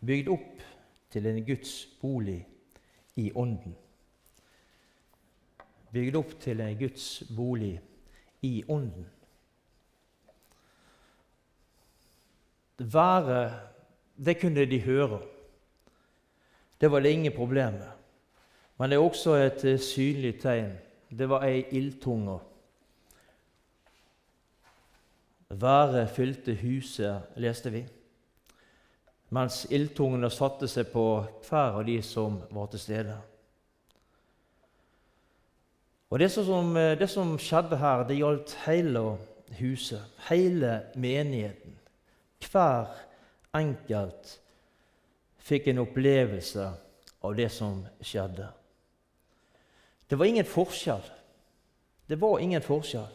bygd 0.00 0.28
opp 0.28 0.62
til 1.12 1.26
en 1.26 1.44
Guds 1.46 1.86
bolig 2.00 2.40
i 3.16 3.32
Ånden. 3.34 3.76
Bygd 5.92 6.16
opp 6.16 6.38
til 6.40 6.60
en 6.64 6.78
Guds 6.78 7.22
bolig 7.36 7.74
i 8.42 8.62
Ånden. 8.68 9.06
Været, 12.78 13.52
det 14.16 14.40
kunne 14.40 14.64
de 14.66 14.80
høre. 14.80 15.20
Det 16.80 16.90
var 16.90 17.00
det 17.00 17.08
ingen 17.08 17.32
problem 17.32 17.72
med. 17.72 17.90
Men 18.78 18.90
det 18.90 18.96
er 18.96 19.02
også 19.02 19.34
et 19.34 19.64
eh, 19.64 19.78
synlig 19.78 20.40
tegn. 20.40 20.72
Det 21.10 21.28
var 21.28 21.44
ei 21.44 21.64
ildtunge. 21.70 22.38
Været 25.48 26.10
fylte 26.10 26.54
huset, 26.56 27.22
leste 27.36 27.70
vi, 27.70 27.84
mens 29.32 29.64
ildtungene 29.72 30.28
satte 30.30 30.68
seg 30.68 30.90
på 30.92 31.06
hver 31.48 31.78
av 31.80 31.86
de 31.88 31.98
som 32.04 32.40
var 32.52 32.68
til 32.72 32.82
stede. 32.82 33.16
Og 36.12 36.18
Det 36.20 36.28
som, 36.28 36.74
det 36.76 37.08
som 37.08 37.38
skjedde 37.40 37.78
her, 37.80 38.04
det 38.04 38.18
gjaldt 38.18 38.52
hele 38.66 39.16
huset, 39.56 40.02
hele 40.28 40.82
menigheten. 40.94 41.78
Hver 42.44 42.92
enkelt 43.56 44.36
fikk 45.40 45.70
en 45.72 45.82
opplevelse 45.86 46.68
av 47.24 47.36
det 47.36 47.48
som 47.52 47.80
skjedde. 48.04 48.50
Det 50.08 50.18
var 50.20 50.28
ingen 50.28 50.44
forskjell. 50.44 51.04
Det 52.06 52.20
var 52.20 52.38
ingen 52.38 52.62
forskjell. 52.62 53.08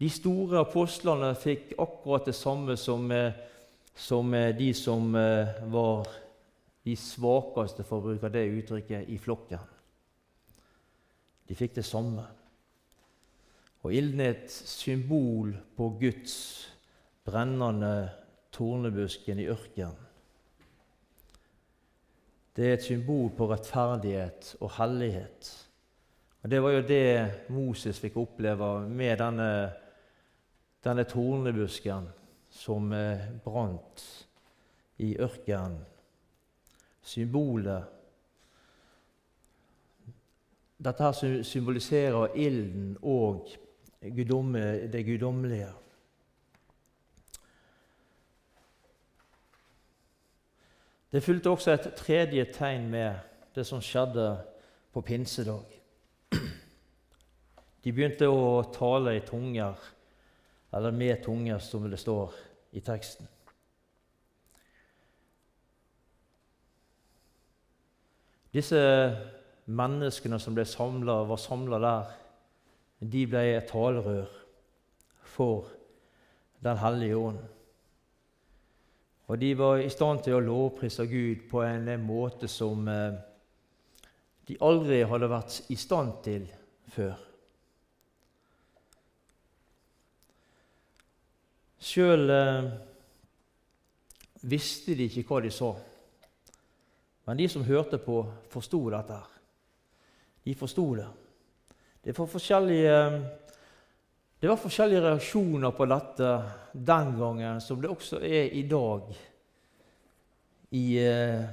De 0.00 0.08
store 0.10 0.62
apostlene 0.64 1.34
fikk 1.38 1.74
akkurat 1.78 2.24
det 2.26 2.34
samme 2.34 2.76
som, 2.76 3.10
eh, 3.10 3.32
som 3.94 4.34
eh, 4.34 4.56
de 4.56 4.74
som 4.74 5.14
eh, 5.14 5.64
var 5.72 6.08
de 6.82 6.96
svakeste, 6.96 7.84
for 7.86 8.00
å 8.00 8.10
bruke 8.10 8.30
det 8.32 8.46
uttrykket, 8.50 9.08
i 9.08 9.18
flokken. 9.20 9.66
De 11.48 11.56
fikk 11.58 11.76
det 11.78 11.86
samme. 11.86 12.24
Og 13.82 13.94
ilden 13.94 14.22
er 14.22 14.36
et 14.36 14.50
symbol 14.50 15.52
på 15.76 15.88
Guds 16.00 16.36
brennende 17.26 18.10
tornebusken 18.54 19.42
i 19.42 19.48
ørkenen. 19.50 19.98
Det 22.52 22.66
er 22.68 22.74
et 22.76 22.84
symbol 22.84 23.30
på 23.32 23.46
rettferdighet 23.48 24.56
og 24.60 24.74
hellighet. 24.76 25.52
Og 26.42 26.50
Det 26.50 26.62
var 26.62 26.70
jo 26.74 26.82
det 26.88 27.30
Moses 27.48 28.00
fikk 28.02 28.18
oppleve 28.20 28.88
med 28.88 29.18
denne, 29.22 29.52
denne 30.84 31.04
tornebusken 31.08 32.10
som 32.52 32.92
eh, 32.92 33.24
brant 33.44 34.04
i 35.02 35.14
ørkenen. 35.16 35.80
Symbolet 37.02 37.98
Dette 40.82 41.04
her 41.04 41.42
symboliserer 41.46 42.34
ilden 42.34 42.96
og 43.02 43.52
det 44.02 45.04
guddommelige. 45.06 45.68
Det 51.12 51.22
fulgte 51.22 51.50
også 51.50 51.72
et 51.72 51.92
tredje 51.96 52.44
tegn 52.54 52.88
med 52.90 53.14
det 53.54 53.66
som 53.68 53.82
skjedde 53.84 54.26
på 54.92 55.00
pinsedag. 55.00 55.78
De 57.84 57.92
begynte 57.92 58.26
å 58.26 58.62
tale 58.74 59.18
i 59.18 59.24
tunger, 59.26 59.76
eller 60.72 60.90
med 60.90 61.22
tunger, 61.24 61.58
som 61.58 61.90
det 61.90 62.00
står 62.00 62.34
i 62.72 62.80
teksten. 62.80 63.28
Disse 68.52 68.80
menneskene 69.72 70.38
som 70.40 70.56
ble 70.56 70.64
samlet, 70.68 71.28
var 71.28 71.40
samla 71.40 71.80
der, 71.80 72.10
de 73.02 73.24
ble 73.26 73.42
et 73.56 73.70
talerør 73.70 74.28
for 75.34 75.70
Den 76.62 76.78
hellige 76.78 77.16
ånd. 77.18 77.38
Og 79.26 79.38
de 79.40 79.48
var 79.58 79.80
i 79.82 79.88
stand 79.90 80.20
til 80.22 80.36
å 80.36 80.44
lovprise 80.44 81.08
Gud 81.10 81.48
på 81.50 81.64
en 81.66 81.88
måte 82.06 82.46
som 82.46 82.86
eh, 82.86 83.16
de 84.46 84.58
aldri 84.62 85.00
hadde 85.10 85.30
vært 85.32 85.56
i 85.74 85.78
stand 85.80 86.20
til 86.22 86.46
før. 86.94 87.31
Sjøl 91.82 92.30
eh, 92.30 92.66
visste 94.46 94.94
de 94.94 95.08
ikke 95.08 95.24
hva 95.26 95.40
de 95.42 95.50
sa, 95.50 95.72
men 97.26 97.38
de 97.38 97.48
som 97.50 97.64
hørte 97.66 97.98
på, 98.02 98.20
forsto 98.50 98.84
dette. 98.90 99.18
De 100.42 100.54
forsto 100.58 100.84
det. 100.98 101.08
Det 102.02 102.14
var, 102.16 102.26
forskjellige, 102.26 102.94
det 104.42 104.50
var 104.50 104.58
forskjellige 104.58 105.02
reaksjoner 105.04 105.74
på 105.74 105.86
dette 105.90 106.30
den 106.72 107.12
gangen, 107.18 107.60
som 107.62 107.82
det 107.82 107.90
også 107.90 108.18
er 108.26 108.54
i 108.58 108.62
dag 108.66 109.12
i, 110.70 110.86
eh, 110.98 111.44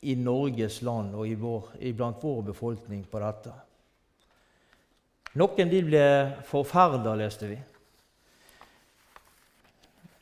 i 0.00 0.14
Norges 0.14 0.80
land 0.86 1.14
og 1.14 1.30
vår, 1.42 1.72
iblant 1.90 2.22
vår 2.22 2.42
befolkning 2.52 3.06
på 3.10 3.22
dette. 3.22 3.54
Noen 5.36 5.70
de 5.70 5.82
ble 5.84 6.04
forferda, 6.48 7.14
leste 7.18 7.50
vi. 7.50 7.58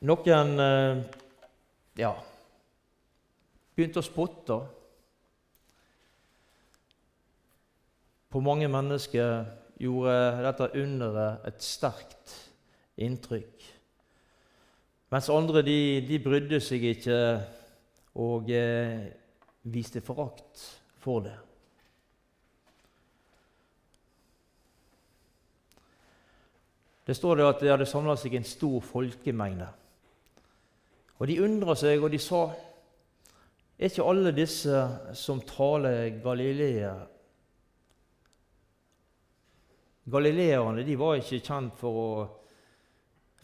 Noen 0.05 0.59
eh, 0.61 0.99
ja, 1.97 2.11
begynte 3.73 4.03
å 4.03 4.05
spotte. 4.05 4.57
På 8.29 8.43
mange 8.45 8.67
mennesker 8.69 9.47
gjorde 9.81 10.17
dette 10.45 10.67
underet 10.83 11.47
et 11.49 11.64
sterkt 11.64 12.35
inntrykk. 13.01 13.64
Mens 15.14 15.31
andre 15.33 15.62
de, 15.64 15.79
de 16.05 16.19
brydde 16.21 16.59
seg 16.61 16.85
ikke 16.90 17.17
og 18.21 18.51
eh, 18.53 19.07
viste 19.73 20.03
forakt 20.05 20.67
for 21.01 21.25
det. 21.25 21.37
Det 27.09 27.17
står 27.17 27.40
det 27.40 27.49
at 27.49 27.64
det 27.64 27.73
hadde 27.73 27.88
samla 27.88 28.19
seg 28.21 28.37
en 28.37 28.47
stor 28.49 28.85
folkemengde. 28.85 29.71
Og 31.18 31.29
De 31.29 31.40
undra 31.42 31.77
seg, 31.79 32.03
og 32.03 32.11
de 32.11 32.18
sa 32.18 32.46
Er 33.79 33.90
ikke 33.90 34.07
alle 34.07 34.31
disse 34.35 34.81
som 35.18 35.40
taler 35.46 36.20
Galilea 36.22 36.94
Galileerne 40.11 40.85
de 40.85 40.98
var 41.00 41.16
ikke 41.16 41.40
kjent 41.40 41.79
for 41.81 42.00
å, 42.00 42.09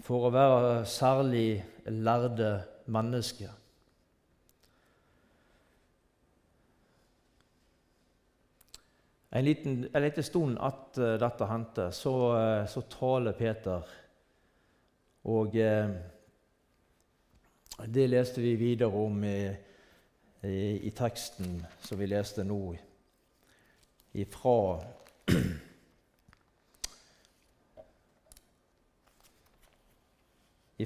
for 0.05 0.29
å 0.29 0.33
være 0.35 0.73
særlig 0.85 1.63
lærde 1.89 2.51
mennesker. 2.93 3.55
En 9.31 9.47
liten, 9.47 9.87
en 9.95 10.03
liten 10.05 10.27
stund 10.27 10.59
etter 10.59 11.17
dette 11.23 11.49
hendte, 11.49 11.89
så, 11.95 12.15
eh, 12.37 12.65
så 12.69 12.83
taler 12.91 13.37
Peter. 13.39 13.93
Og 15.31 15.55
eh, 15.57 15.93
det 17.87 18.11
leste 18.11 18.41
vi 18.41 18.57
videre 18.57 18.89
om 18.89 19.25
i, 19.25 19.57
i, 20.43 20.87
i 20.89 20.91
teksten 20.97 21.67
som 21.81 21.99
vi 21.99 22.07
leste 22.07 22.45
nå, 22.45 22.77
ifra 24.13 24.81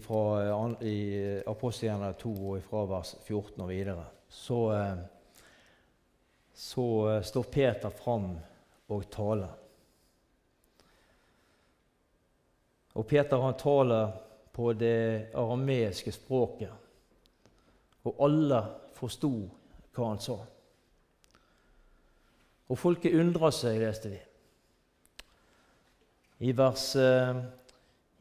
fra 0.04 0.44
i 0.82 1.42
Apostelgjerningen 1.46 2.14
2 2.20 2.50
og 2.50 2.62
fra 2.68 2.84
vers 2.90 3.16
14 3.24 3.62
og 3.62 3.68
videre. 3.70 4.04
Så 4.28 4.72
eh, 4.74 4.96
så 6.54 7.10
eh, 7.10 7.22
står 7.22 7.42
Peter 7.42 7.90
fram 7.90 8.38
og 8.86 9.10
taler. 9.10 9.50
Og 12.94 13.06
Peter 13.06 13.42
han 13.42 13.56
taler 13.58 14.12
på 14.54 14.70
det 14.78 15.34
arameiske 15.34 16.12
språket, 16.14 16.70
og 18.04 18.20
alle 18.26 18.60
forsto 18.96 19.32
hva 19.94 20.10
han 20.10 20.20
sa. 20.22 20.36
Og 22.68 22.80
folket 22.80 23.16
undra 23.20 23.50
seg, 23.52 23.80
leste 23.82 24.12
vi. 24.12 24.20
I 26.44 26.52
vers, 26.56 26.86
eh, 26.96 27.42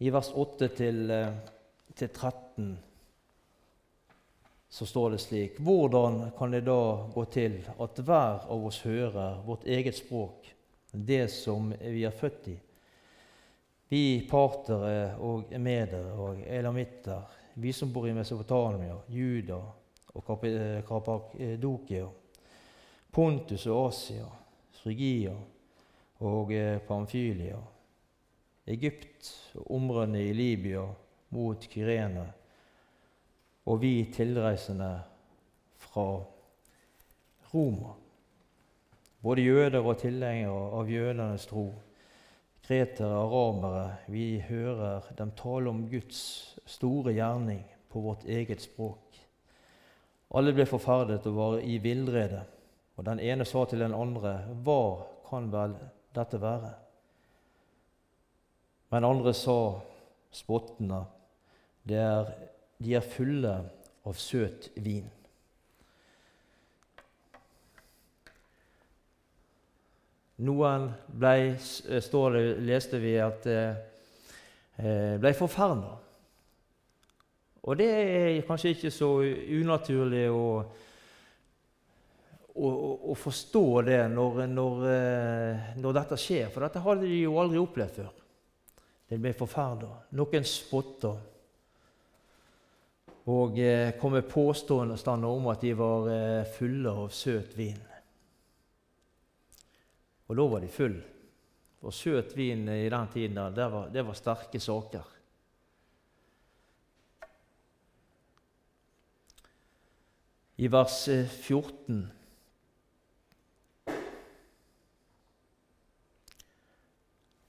i 0.05 0.09
vers 0.13 0.29
8 0.35 0.67
til, 0.77 1.11
eh, 1.11 1.33
til 1.95 2.09
13 2.09 2.77
så 4.73 4.85
står 4.85 5.11
det 5.11 5.21
slik 5.21 5.57
Hvordan 5.61 6.31
kan 6.37 6.51
det 6.51 6.63
da 6.65 7.05
gå 7.13 7.25
til 7.29 7.59
at 7.79 7.99
hver 7.99 8.47
av 8.49 8.65
oss 8.65 8.79
hører 8.81 9.43
vårt 9.45 9.67
eget 9.69 9.95
språk, 9.95 10.47
det 10.91 11.27
som 11.31 11.69
vi 11.77 12.03
er 12.03 12.15
født 12.17 12.47
i? 12.47 12.55
Vi 13.89 14.27
partere 14.29 15.13
og 15.21 15.51
medere 15.61 16.15
og 16.17 16.41
elamitter, 16.47 17.21
vi 17.53 17.73
som 17.73 17.93
bor 17.93 18.07
i 18.09 18.13
Mesopotamia, 18.13 18.97
Juda 19.07 19.59
og 20.13 20.25
Kapadokia, 20.87 22.07
Pontus 23.11 23.67
og 23.67 23.87
Asia, 23.87 24.27
Frygia 24.81 25.33
og 26.23 26.53
eh, 26.53 26.79
Pamfylia, 26.87 27.59
Egypt 28.65 29.29
og 29.55 29.75
områdene 29.75 30.23
i 30.23 30.33
Libya 30.33 30.85
mot 31.33 31.67
Kyrene 31.69 32.29
og 33.65 33.81
vi 33.81 34.05
tilreisende 34.11 34.91
fra 35.79 36.07
Roma. 37.53 37.93
Både 39.23 39.41
jøder 39.45 39.79
og 39.79 39.97
tilhengere 40.01 40.79
av 40.79 40.89
jødenes 40.91 41.45
tro. 41.47 41.69
Kretere, 42.63 43.11
aramere, 43.19 43.87
vi 44.07 44.39
hører 44.47 45.09
dem 45.17 45.31
tale 45.37 45.69
om 45.69 45.83
Guds 45.91 46.21
store 46.65 47.13
gjerning 47.15 47.63
på 47.91 48.01
vårt 48.01 48.23
eget 48.25 48.63
språk. 48.63 49.17
Alle 50.33 50.53
ble 50.55 50.65
forferdet 50.65 51.25
og 51.29 51.35
var 51.37 51.57
i 51.61 51.77
villrede, 51.83 52.41
og 52.97 53.05
den 53.05 53.19
ene 53.21 53.45
sa 53.45 53.65
til 53.65 53.83
den 53.83 53.93
andre, 53.93 54.37
Hva 54.63 55.03
kan 55.29 55.51
vel 55.51 55.75
dette 56.15 56.39
være? 56.41 56.71
Men 58.93 59.05
andre 59.05 59.33
sa 59.33 59.57
spottende, 60.33 61.03
de 61.83 61.97
er 62.95 63.11
fulle 63.13 63.53
av 64.05 64.17
søt 64.17 64.69
vin. 64.77 65.09
Noen 70.43 70.89
ble, 71.07 71.55
eh, 71.55 72.01
står 72.03 72.31
det, 72.35 72.45
leste 72.67 72.99
vi 72.99 73.15
at 73.21 73.45
eh, 73.47 73.75
eh, 74.77 75.15
ble 75.21 75.33
forferda. 75.37 75.99
Og 77.63 77.77
det 77.79 77.87
er 77.87 78.41
kanskje 78.47 78.73
ikke 78.73 78.91
så 78.91 79.09
unaturlig 79.23 80.25
å, 80.33 80.47
å, 82.59 82.71
å 83.07 83.15
forstå 83.15 83.67
det 83.87 84.01
når, 84.11 84.41
når, 84.51 84.83
når, 85.79 85.95
dette 85.95 86.19
skjer, 86.19 86.49
for 86.51 86.65
dette 86.65 86.83
hadde 86.83 87.07
de 87.07 87.21
jo 87.21 87.37
aldri 87.39 87.61
opplevd 87.61 88.01
før. 88.01 88.11
De 89.13 89.21
ble 89.23 89.31
forferda. 89.37 89.93
Noen 90.19 90.49
spotta 90.49 91.13
og 93.31 93.55
kom 94.01 94.17
med 94.17 94.27
påstående 94.27 95.15
om 95.29 95.47
at 95.53 95.63
de 95.63 95.71
var 95.79 96.11
fulle 96.57 96.91
av 96.91 97.15
søt 97.15 97.55
vin. 97.55 97.79
Og 100.27 100.37
da 100.37 100.45
var 100.49 100.63
de 100.63 100.71
full. 100.71 100.95
For 101.83 101.91
søt 101.91 102.31
vin 102.37 102.63
i 102.71 102.87
den 102.89 103.09
tiden 103.11 103.39
det 103.55 103.67
var, 103.71 103.89
det 103.91 104.05
var 104.07 104.15
sterke 104.15 104.59
saker. 104.59 105.09
I 110.63 110.69
vers 110.71 110.97
14 111.43 111.97
eh, 111.97 113.95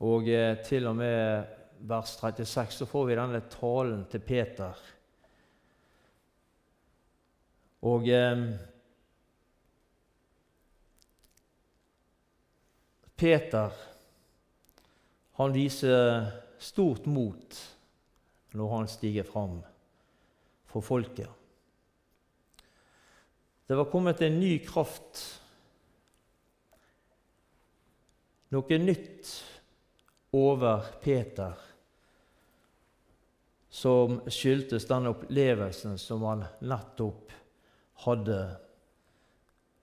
og 0.03 0.29
eh, 0.33 0.57
til 0.67 0.89
og 0.91 0.97
med 0.99 1.53
vers 1.87 2.17
36 2.17 2.79
så 2.81 2.89
får 2.91 3.07
vi 3.07 3.19
denne 3.21 3.43
talen 3.53 4.07
til 4.11 4.25
Peter. 4.25 4.81
Og 7.85 8.09
eh, 8.09 8.43
Peter 13.16 13.72
han 15.37 15.53
viser 15.55 16.27
stort 16.59 17.07
mot 17.07 17.57
når 18.55 18.70
han 18.70 18.88
stiger 18.90 19.27
fram 19.27 19.57
for 20.70 20.85
folket. 20.85 21.31
Det 23.66 23.74
var 23.74 23.88
kommet 23.90 24.20
en 24.22 24.37
ny 24.38 24.59
kraft, 24.66 25.22
noe 28.55 28.79
nytt 28.79 29.31
over 30.37 30.85
Peter, 31.03 31.55
som 33.74 34.20
skyldtes 34.31 34.87
den 34.87 35.09
opplevelsen 35.11 35.96
som 35.98 36.22
han 36.29 36.44
nettopp 36.62 37.33
hadde 38.05 38.38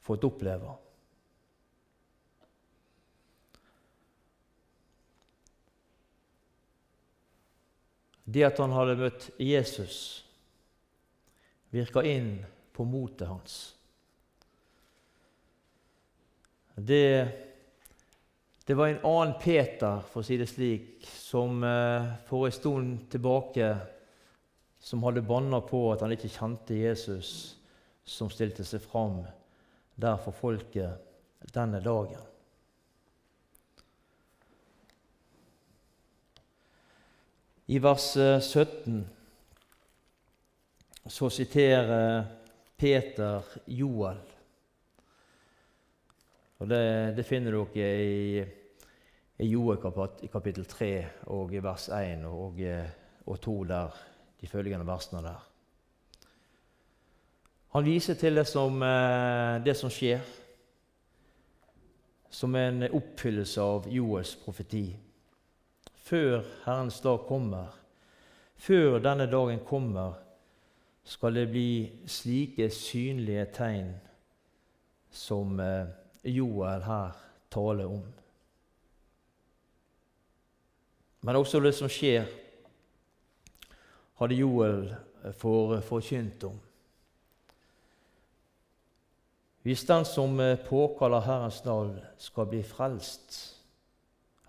fått 0.06 0.24
oppleve. 0.30 0.78
Det 8.32 8.46
at 8.48 8.60
han 8.64 8.72
hadde 8.72 9.00
møtt 9.00 9.28
Jesus, 9.42 9.96
virka 11.74 12.04
inn 12.08 12.38
på 12.72 12.86
motet 12.88 13.28
hans. 13.28 13.56
Det, 16.76 17.28
det, 18.66 18.78
var 18.78 18.88
en 18.88 19.04
annen 19.04 19.36
Peter, 19.42 20.00
for 20.08 20.24
å 20.24 20.26
si 20.26 20.40
det 20.40 20.48
slik, 20.50 21.04
som 21.04 21.60
eh, 21.68 22.14
for 22.30 22.48
en 22.48 22.56
stund 22.56 23.04
tilbake 23.12 23.74
som 24.82 25.04
hadde 25.04 25.28
banna 25.28 25.60
på 25.68 25.84
at 25.92 26.06
han 26.06 26.16
ikke 26.16 26.32
kjente 26.32 26.80
Jesus, 26.80 27.36
som 28.08 28.32
stilte 28.32 28.64
seg 28.66 28.82
fram 28.82 29.20
der 30.00 30.18
for 30.24 30.34
folket 30.34 31.52
denne 31.54 31.84
dagen. 31.84 32.31
I 37.72 37.80
vers 37.80 38.18
17 38.44 38.98
eh, 38.98 39.04
så 41.08 41.30
siterer 41.32 42.26
Peter 42.76 43.46
Joel. 43.66 44.18
Og 46.60 46.68
det, 46.68 46.82
det 47.16 47.24
finner 47.24 47.56
dere 47.56 47.92
i, 48.04 48.42
i 49.40 49.48
Joel 49.48 49.80
kapittel 49.80 50.68
3 50.68 50.90
og 51.32 51.54
i 51.56 51.62
vers 51.64 51.88
1 51.96 52.26
og, 52.28 52.60
og 53.26 53.40
2 53.46 53.56
der, 53.70 54.02
de 54.42 54.50
følgende 54.52 54.88
versene 54.90 55.22
der. 55.24 55.46
Han 57.72 57.88
viser 57.88 58.20
til 58.20 58.36
det 58.36 58.50
som, 58.52 58.84
eh, 58.84 59.62
det 59.64 59.78
som 59.80 59.94
skjer, 59.94 60.20
som 62.28 62.60
en 62.60 62.84
oppfyllelse 62.90 63.64
av 63.64 63.88
Joels 63.88 64.36
profeti 64.44 64.90
før 66.02 66.42
Herrens 66.66 67.00
dag 67.02 67.20
kommer. 67.28 67.78
Før 68.56 69.00
denne 69.00 69.26
dagen 69.32 69.60
kommer, 69.66 70.14
skal 71.04 71.36
det 71.36 71.48
bli 71.50 71.92
slike 72.08 72.70
synlige 72.70 73.46
tegn 73.56 73.94
som 75.12 75.60
eh, 75.60 75.88
Joel 76.24 76.84
her 76.86 77.16
taler 77.52 77.90
om. 77.90 78.04
Men 81.22 81.36
også 81.36 81.60
det 81.60 81.74
som 81.78 81.90
skjer, 81.92 82.26
hadde 84.22 84.38
Joel 84.38 84.86
eh, 85.26 85.34
forkynt 85.34 86.44
om. 86.50 86.60
Hvis 89.62 89.84
den 89.86 90.06
som 90.06 90.40
eh, 90.40 90.58
påkaller 90.70 91.26
Herrens 91.26 91.64
navn, 91.66 92.00
skal 92.18 92.46
bli 92.50 92.64
frelst, 92.64 93.61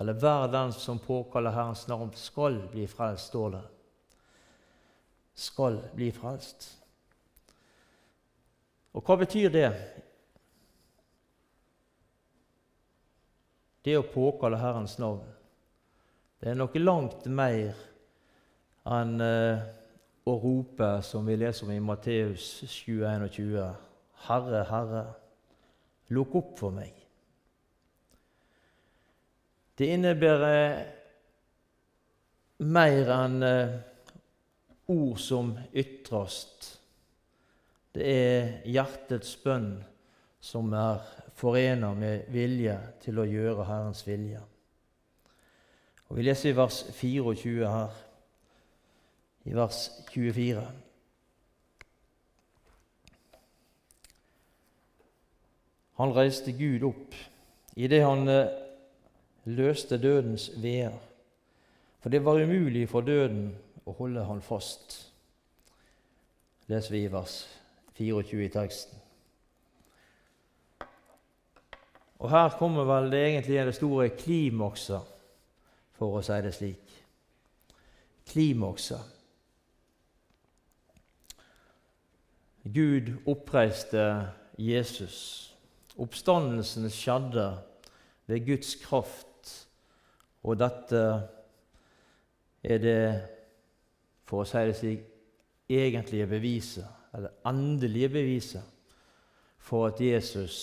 eller 0.02 0.18
hver 0.18 0.48
den 0.50 0.72
som 0.74 0.98
påkaller 0.98 1.54
Herrens 1.54 1.86
navn, 1.88 2.10
skal 2.14 2.56
bli 2.72 2.86
frelst, 2.90 3.28
står 3.30 3.50
det. 3.50 3.60
Skal 5.34 5.76
bli 5.94 6.08
frelst. 6.12 6.66
Og 8.98 9.04
hva 9.06 9.16
betyr 9.20 9.52
det? 9.54 9.68
Det 13.86 13.94
å 13.98 14.08
påkalle 14.10 14.58
Herrens 14.58 14.96
navn. 14.98 15.22
Det 16.42 16.50
er 16.50 16.58
noe 16.58 16.82
langt 16.82 17.28
mer 17.30 17.78
enn 18.90 19.14
uh, 19.22 19.62
å 20.26 20.34
rope, 20.42 20.90
som 21.06 21.30
vi 21.30 21.38
leser 21.38 21.68
om 21.68 21.76
i 21.76 21.78
Matteus 21.78 22.50
7,21.: 22.66 23.70
Herre, 24.26 24.66
Herre, 24.66 25.06
lukk 26.10 26.34
opp 26.42 26.52
for 26.58 26.74
meg. 26.74 27.01
Det 29.82 29.88
innebærer 29.90 30.84
mer 32.70 33.08
enn 33.10 33.42
eh, 33.42 33.72
ord 34.94 35.16
som 35.18 35.48
ytres. 35.74 36.36
Det 37.90 38.06
er 38.06 38.52
hjertets 38.70 39.32
bønn 39.42 39.72
som 40.38 40.70
er 40.78 41.02
forena 41.34 41.90
med 41.98 42.30
vilje 42.30 42.76
til 43.02 43.18
å 43.18 43.26
gjøre 43.26 43.66
Herrens 43.66 44.04
vilje. 44.06 44.44
Og 46.06 46.14
Vi 46.20 46.28
leser 46.30 46.52
i 46.52 46.56
vers 46.62 46.78
24 46.94 47.74
her, 47.74 48.00
i 49.50 49.58
vers 49.58 49.82
24. 50.14 50.66
Han 55.98 56.14
reiste 56.22 56.54
Gud 56.54 56.92
opp 56.94 57.24
idet 57.74 58.04
han 58.06 58.28
eh, 58.30 58.61
løste 59.44 59.98
dødens 59.98 60.50
veer. 60.62 60.94
For 62.00 62.10
det 62.10 62.24
var 62.24 62.42
umulig 62.42 62.88
for 62.90 63.00
døden 63.06 63.52
å 63.86 63.94
holde 63.98 64.24
han 64.26 64.42
fast. 64.42 65.08
leser 66.66 66.92
vi 66.94 67.04
i 67.04 67.12
vers 67.12 67.46
24 67.98 68.44
i 68.44 68.48
teksten. 68.48 68.98
Og 72.22 72.30
her 72.30 72.54
kommer 72.58 72.86
vel 72.86 73.10
det 73.10 73.20
egentlig 73.26 73.64
det 73.66 73.74
store 73.74 74.08
klimakset, 74.14 75.08
for 75.98 76.18
å 76.18 76.22
si 76.22 76.38
det 76.42 76.52
slik. 76.54 76.92
Klimakset. 78.30 79.02
Gud 82.62 83.10
oppreiste 83.26 84.04
Jesus. 84.56 85.18
Oppstandelsen 85.98 86.86
skjedde 86.94 87.48
ved 88.30 88.46
Guds 88.46 88.76
kraft 88.84 89.31
Og 90.42 90.58
dette 90.58 91.02
er 92.62 92.82
det, 92.82 93.02
for 94.26 94.42
å 94.42 94.48
si 94.48 94.64
det 94.66 94.76
slik, 94.78 95.08
egentlige 95.72 96.26
beviset, 96.28 96.88
eller 97.14 97.30
endelige 97.48 98.10
beviset, 98.12 98.64
for 99.62 99.86
at 99.86 100.00
Jesus 100.00 100.56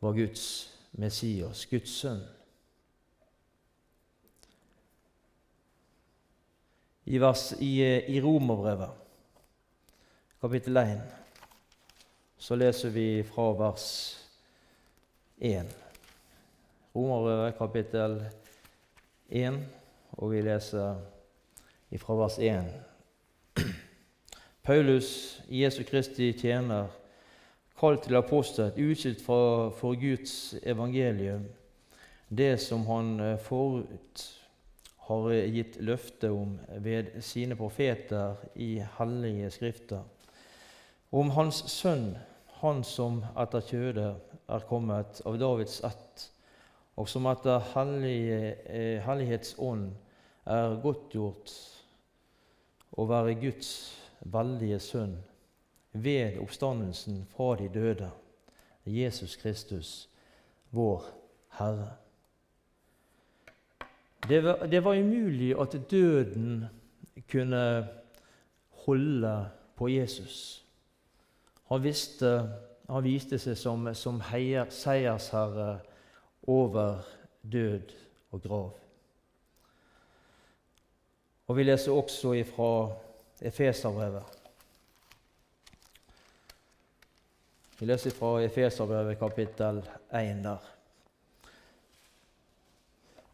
var 0.00 0.14
Guds 0.16 0.46
Messias, 0.92 1.66
Guds 1.66 1.90
sønn. 1.90 2.22
I, 7.06 7.18
i, 7.18 7.72
i 8.16 8.20
Romerbrevet, 8.22 9.02
kapittel 10.42 10.80
1, 10.80 11.02
så 12.38 12.58
leser 12.58 12.90
vi 12.94 13.06
fra 13.26 13.50
vers 13.58 13.86
1. 15.38 15.70
Romerbrevet, 16.94 17.54
kapittel 17.58 18.18
1, 18.26 18.45
og 19.30 20.30
vi 20.30 20.40
leser 20.40 21.00
fra 21.98 22.14
vers 22.14 22.38
1. 22.38 23.66
Paulus, 24.66 25.42
Jesu 25.48 25.82
Kristi 25.84 26.32
tjener, 26.32 26.86
kalt 27.78 28.02
til 28.02 28.16
apostel, 28.16 28.72
utskilt 28.90 29.22
for, 29.22 29.94
Guds 29.94 30.54
evangelium, 30.62 31.44
det 32.28 32.60
som 32.60 32.86
han 32.86 33.20
eh, 33.20 33.38
forut 33.38 34.24
har 35.06 35.28
gitt 35.54 35.76
løfte 35.80 36.30
om 36.34 36.56
ved 36.82 37.20
sine 37.22 37.56
profeter 37.56 38.34
i 38.54 38.82
hellige 38.98 39.50
skrifter, 39.50 40.02
om 41.12 41.30
hans 41.30 41.62
sønn, 41.70 42.16
han 42.60 42.82
som 42.84 43.20
etter 43.38 43.62
kjødet 43.62 44.14
er 44.48 44.66
kommet 44.66 45.20
av 45.26 45.38
Davids 45.38 45.78
ett, 45.86 46.30
og 46.96 47.08
som 47.08 47.26
hellige, 47.74 48.56
eh, 48.66 49.02
hellighetsånd 49.04 49.90
er 50.46 50.80
godtgjort 50.82 51.52
å 52.96 53.04
være 53.04 53.34
Guds 53.40 53.70
veldige 54.20 54.78
sønn 54.80 55.16
ved 55.92 56.38
oppstandelsen 56.40 57.26
fra 57.34 57.56
de 57.56 57.68
døde, 57.68 58.10
Jesus 58.86 59.36
Kristus, 59.36 60.08
vår 60.70 61.04
Herre. 61.58 61.90
Det 64.28 64.44
var, 64.44 64.66
det 64.66 64.84
var 64.84 64.96
umulig 64.96 65.54
at 65.60 65.76
døden 65.90 66.64
kunne 67.30 67.88
holde 68.86 69.34
på 69.76 69.88
Jesus. 69.88 70.64
Han, 71.68 71.82
visste, 71.82 72.32
han 72.88 73.04
viste 73.04 73.38
seg 73.38 73.58
som, 73.58 73.94
som 73.94 74.20
heier, 74.30 74.70
seiersherre 74.70 75.80
over 76.46 77.02
død 77.52 77.92
og 78.30 78.42
grav. 78.42 78.72
Og 81.46 81.56
Vi 81.56 81.62
leser 81.62 81.92
også 81.92 82.44
fra 82.56 82.92
Efeserbrevet. 83.42 84.22
Vi 87.78 87.86
leser 87.86 88.10
fra 88.10 88.40
Efeserbrevet 88.40 89.18
kapittel 89.18 89.78
1 90.12 90.44
der. 90.44 90.72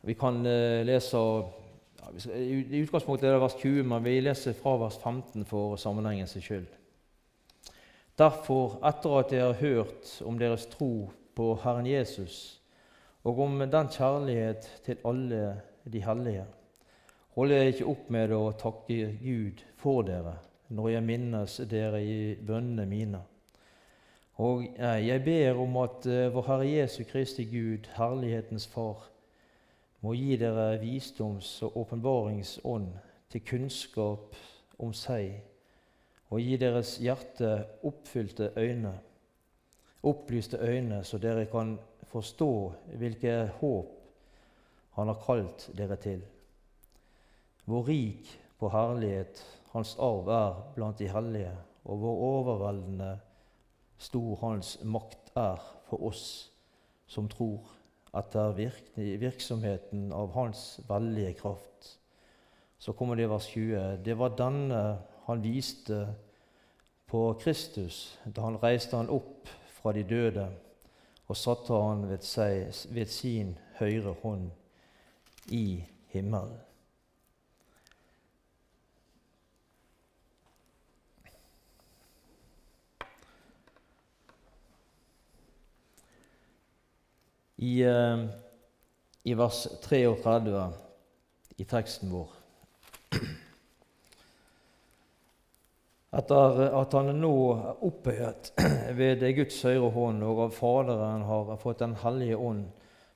Vi 0.03 0.15
kan 0.15 0.37
uh, 0.37 0.87
lese 0.87 1.17
ja, 1.17 2.37
I 2.37 2.83
utgangspunktet 2.83 3.29
er 3.29 3.33
det 3.33 3.41
vers 3.41 3.55
20, 3.55 3.85
men 3.87 4.05
vi 4.05 4.21
leser 4.21 4.53
fra 4.53 4.77
vers 4.77 4.99
15 4.99 5.45
for 5.47 5.77
sammenhengens 5.77 6.37
skyld. 6.41 6.67
Derfor, 8.19 8.81
etter 8.89 9.19
at 9.19 9.31
dere 9.31 9.53
har 9.53 9.61
hørt 9.61 10.23
om 10.27 10.39
deres 10.39 10.67
tro 10.67 11.13
på 11.35 11.55
Herren 11.63 11.87
Jesus, 11.87 12.62
og 13.25 13.39
om 13.39 13.59
den 13.59 13.89
kjærlighet 13.89 14.71
til 14.85 15.05
alle 15.05 15.61
de 15.93 16.03
hellige. 16.03 16.47
Holder 17.35 17.57
jeg 17.57 17.75
ikke 17.75 17.91
opp 17.93 18.09
med 18.11 18.33
å 18.37 18.41
takke 18.59 19.13
Gud 19.23 19.63
for 19.81 20.03
dere 20.07 20.39
når 20.73 20.89
jeg 20.89 21.05
minnes 21.05 21.61
dere 21.69 22.01
i 22.01 22.17
bønnene 22.41 22.87
mine. 22.89 23.21
Og 24.41 24.65
jeg 24.81 25.23
ber 25.25 25.59
om 25.61 25.77
at 25.83 26.07
eh, 26.09 26.31
vår 26.33 26.47
Herre 26.47 26.69
Jesu 26.69 27.03
Kristi 27.05 27.45
Gud, 27.45 27.91
Herlighetens 27.99 28.67
Far, 28.67 29.05
må 30.01 30.15
gi 30.17 30.37
dere 30.41 30.81
visdoms- 30.81 31.61
og 31.63 31.77
åpenbaringsånd 31.85 32.89
til 33.31 33.45
kunnskap 33.47 34.35
om 34.83 34.95
seg, 34.97 35.37
og 36.33 36.41
gi 36.41 36.57
deres 36.57 36.97
hjerte 37.05 37.53
oppfylte 37.85 38.51
øyne, 38.57 38.95
opplyste 40.03 40.59
øyne, 40.59 41.05
så 41.05 41.21
dere 41.23 41.47
kan 41.53 41.77
forstå 42.13 42.53
hvilket 43.01 43.57
håp 43.61 43.99
han 44.99 45.09
har 45.09 45.21
kalt 45.25 45.71
dere 45.77 45.97
til. 45.97 46.23
Hvor 47.65 47.87
rik 47.89 48.29
på 48.61 48.69
herlighet 48.73 49.41
hans 49.73 49.95
arv 49.97 50.29
er 50.29 50.59
blant 50.77 50.99
de 51.01 51.09
hellige, 51.09 51.53
og 51.85 51.99
hvor 51.99 52.25
overveldende 52.29 53.15
stor 53.99 54.37
hans 54.43 54.77
makt 54.85 55.33
er 55.39 55.63
for 55.89 56.03
oss 56.11 56.27
som 57.07 57.29
tror, 57.29 57.65
etter 58.13 58.53
virksomheten 59.21 60.11
av 60.13 60.35
hans 60.37 60.81
veldige 60.89 61.33
kraft. 61.39 61.95
Så 62.79 62.93
kommer 62.93 63.17
det 63.17 63.25
i 63.25 63.31
vers 63.31 63.47
20. 63.49 64.03
Det 64.05 64.19
var 64.19 64.37
denne 64.37 64.83
han 65.25 65.45
viste 65.45 66.03
på 67.09 67.23
Kristus 67.41 68.19
da 68.25 68.45
han 68.45 68.59
reiste 68.61 68.99
han 68.99 69.09
opp 69.13 69.49
fra 69.79 69.95
de 69.97 70.05
døde 70.05 70.49
og 71.29 71.37
satte 71.37 71.73
han 71.73 72.09
ved, 72.11 72.25
seg, 72.27 72.73
ved 72.91 73.07
sin 73.07 73.55
høyre 73.79 74.15
hånd 74.23 74.51
i 75.49 75.85
himmelen. 76.13 76.59
I, 87.63 87.73
uh, 87.87 88.27
I, 89.23 89.35
vers 89.39 89.67
33 89.85 90.63
i 91.63 91.67
teksten 91.71 92.11
vår 92.11 92.33
etter 96.13 96.67
at 96.77 96.93
han 96.93 97.09
er 97.09 97.17
nå 97.17 97.37
opphøyet 97.89 98.53
ved 98.99 99.25
Guds 99.37 99.63
høyre 99.65 99.89
hånd, 99.95 100.25
og 100.27 100.43
av 100.47 100.57
Faderen 100.57 101.25
har 101.25 101.55
fått 101.63 101.81
Den 101.81 101.97
hellige 102.03 102.37
ånd, 102.37 102.67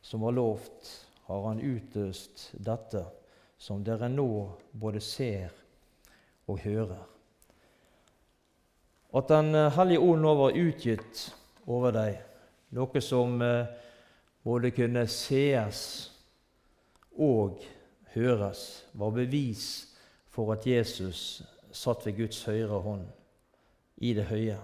som 0.01 0.25
var 0.25 0.37
lovt, 0.37 0.93
har 1.29 1.43
han 1.49 1.61
utøst 1.61 2.51
dette, 2.53 3.03
som 3.59 3.83
dere 3.85 4.09
nå 4.09 4.29
både 4.73 5.03
ser 5.05 5.53
og 6.49 6.63
hører. 6.65 7.03
At 9.17 9.29
Den 9.29 9.53
hellige 9.77 10.01
ånd 10.01 10.25
nå 10.25 10.33
var 10.39 10.57
utgitt 10.57 11.27
over 11.67 11.93
deg, 11.93 12.17
noe 12.77 13.03
som 13.03 13.43
eh, 13.43 13.69
både 14.47 14.71
kunne 14.73 15.05
sees 15.11 15.83
og 17.13 17.61
høres, 18.15 18.87
var 18.97 19.13
bevis 19.17 19.67
for 20.33 20.53
at 20.55 20.67
Jesus 20.69 21.43
satt 21.77 22.07
ved 22.07 22.17
Guds 22.17 22.41
høyre 22.49 22.81
hånd 22.83 23.05
i 24.05 24.13
det 24.17 24.27
høye. 24.31 24.57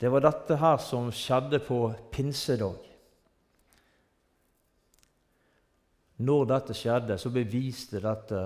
Det 0.00 0.10
var 0.10 0.24
dette 0.24 0.56
her 0.58 0.80
som 0.82 1.12
skjedde 1.14 1.60
på 1.62 1.78
pinsedag. 2.12 2.88
Når 6.22 6.48
dette 6.50 6.74
skjedde, 6.74 7.18
så 7.18 7.30
beviste 7.34 8.02
dette 8.02 8.40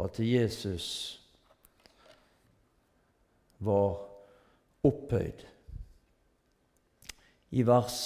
at 0.00 0.20
Jesus 0.24 0.88
var 3.60 4.00
opphøyd. 4.88 5.44
I 7.50 7.62
vers 7.66 8.00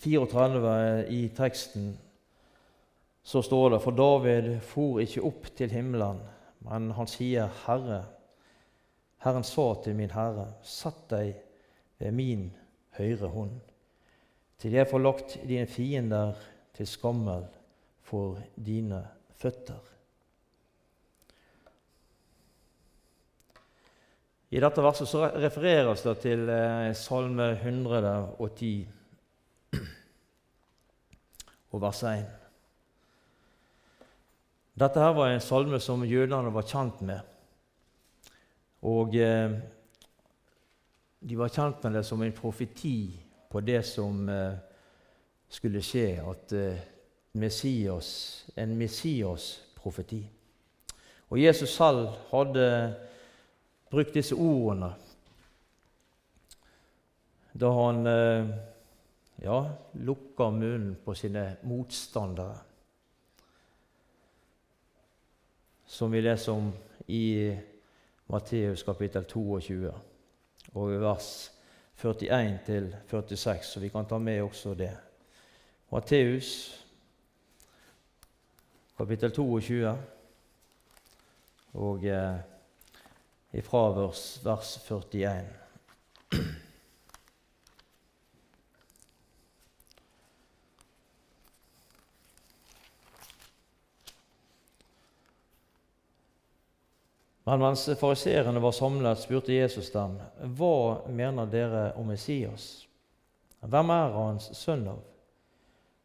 34 0.00 1.08
i 1.12 1.22
teksten 1.36 1.92
så 3.30 3.42
står 3.42 3.70
det 3.70 3.78
for 3.84 3.94
David 3.94 4.46
for 4.66 4.98
ikke 4.98 5.22
opp 5.22 5.44
til 5.54 5.70
himmelen, 5.70 6.18
men 6.66 6.88
han 6.96 7.06
sier, 7.06 7.46
'Herre, 7.46 8.02
Herren 9.22 9.44
sa 9.44 9.74
til 9.84 9.94
min 9.94 10.10
Herre, 10.10 10.48
sett 10.62 11.04
deg 11.12 11.36
ved 11.98 12.10
min 12.12 12.48
høyre 12.98 13.28
hånd, 13.30 13.60
til 14.58 14.74
jeg 14.74 14.88
får 14.90 15.02
lagt 15.04 15.36
dine 15.46 15.66
fiender 15.70 16.34
til 16.74 16.86
skammel 16.86 17.46
for 18.02 18.42
dine 18.56 19.04
føtter. 19.38 19.78
I 24.50 24.58
dette 24.58 24.82
verset 24.82 25.06
så 25.08 25.30
refereres 25.38 26.02
det 26.02 26.18
til 26.18 26.48
eh, 26.50 26.90
Salme 26.98 27.52
110 27.62 28.74
og 31.70 31.80
vers 31.86 32.02
1. 32.02 32.39
Dette 34.74 35.00
her 35.02 35.12
var 35.16 35.32
en 35.32 35.42
salme 35.42 35.80
som 35.82 36.04
jødene 36.06 36.52
var 36.54 36.66
kjent 36.66 37.02
med. 37.02 37.20
Og 38.86 39.16
eh, 39.16 39.56
de 41.20 41.38
var 41.38 41.52
kjent 41.52 41.82
med 41.84 41.98
det 41.98 42.04
som 42.06 42.22
en 42.22 42.32
profeti 42.36 43.12
på 43.50 43.60
det 43.60 43.82
som 43.84 44.28
eh, 44.28 44.54
skulle 45.50 45.82
skje, 45.82 46.06
at 46.22 46.54
eh, 46.56 46.80
Messias, 47.32 48.10
en 48.56 48.76
Messias-profeti. 48.78 50.22
Og 51.30 51.42
Jesus 51.42 51.74
selv 51.76 52.08
hadde 52.30 52.66
brukt 53.90 54.14
disse 54.14 54.34
ordene 54.34 54.94
da 57.60 57.70
han 57.74 58.06
eh, 58.06 58.50
ja, 59.42 59.58
lukka 59.92 60.50
munnen 60.54 60.94
på 61.04 61.14
sine 61.18 61.56
motstandere, 61.66 62.54
som 65.90 66.12
vi 66.12 66.20
leser 66.22 66.52
om 66.52 66.68
i 67.06 67.50
Matteus 68.30 68.84
kapittel 68.86 69.24
22 69.26 69.90
og 70.78 70.92
vers 71.02 71.50
41 71.98 72.60
46, 73.10 73.66
så 73.66 73.80
vi 73.82 73.90
kan 73.90 74.06
ta 74.06 74.18
med 74.18 74.42
også 74.42 74.74
det. 74.78 74.92
Matteus 75.90 76.70
kapittel 78.96 79.34
22 79.34 79.96
og 81.74 82.06
eh, 82.06 82.38
ifra 83.58 83.82
vers, 83.98 84.40
vers 84.44 84.76
41. 84.86 85.59
Men 97.50 97.60
mens 97.60 97.88
fariseerne 97.98 98.60
var 98.60 98.72
samlet, 98.72 99.18
spurte 99.18 99.52
Jesus 99.52 99.88
dem, 99.90 100.12
hva 100.54 101.00
mener 101.10 101.48
dere 101.50 101.80
om 101.98 102.06
Messias? 102.06 102.84
Hvem 103.58 103.88
er 103.90 104.12
hans 104.14 104.44
sønn 104.54 104.84
av? 104.86 105.00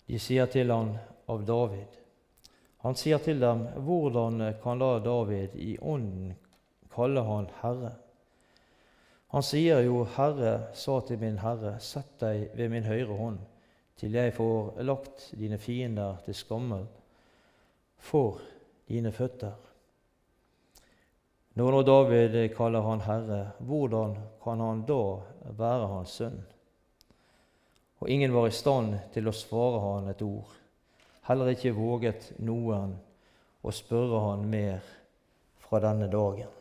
De 0.10 0.18
sier 0.18 0.50
til 0.50 0.74
han 0.74 0.96
av 1.30 1.44
David. 1.46 2.00
Han 2.82 2.98
sier 2.98 3.22
til 3.22 3.44
dem, 3.44 3.62
hvordan 3.86 4.42
kan 4.64 4.82
da 4.82 4.90
David 5.06 5.54
i 5.54 5.76
ånden 5.78 6.34
kalle 6.96 7.22
han 7.30 7.52
Herre? 7.60 7.94
Han 9.38 9.46
sier 9.46 9.86
jo, 9.86 10.02
Herre 10.16 10.56
sa 10.74 10.98
til 11.06 11.22
min 11.22 11.38
Herre, 11.44 11.76
sett 11.78 12.18
deg 12.26 12.58
ved 12.58 12.74
min 12.74 12.90
høyre 12.90 13.20
hånd, 13.22 13.38
til 14.02 14.18
jeg 14.18 14.34
får 14.34 14.82
lagt 14.82 15.30
dine 15.38 15.62
fiender 15.62 16.18
til 16.26 16.42
skammel 16.42 16.90
for 18.02 18.42
dine 18.90 19.14
føtter. 19.14 19.75
Når 21.56 21.72
nå 21.72 21.82
David 21.88 22.34
kaller 22.56 22.84
han 22.84 23.02
herre, 23.06 23.40
hvordan 23.64 24.18
kan 24.44 24.60
han 24.60 24.82
da 24.88 25.04
være 25.56 25.88
hans 25.88 26.18
sønn? 26.20 26.42
Og 28.04 28.10
ingen 28.12 28.34
var 28.36 28.50
i 28.50 28.56
stand 28.56 28.98
til 29.16 29.32
å 29.32 29.36
svare 29.36 29.80
han 29.80 30.12
et 30.12 30.24
ord. 30.26 30.52
Heller 31.30 31.54
ikke 31.54 31.72
våget 31.78 32.34
noen 32.44 32.98
å 33.64 33.72
spørre 33.74 34.20
han 34.28 34.44
mer 34.52 34.84
fra 35.64 35.80
denne 35.88 36.12
dagen. 36.12 36.52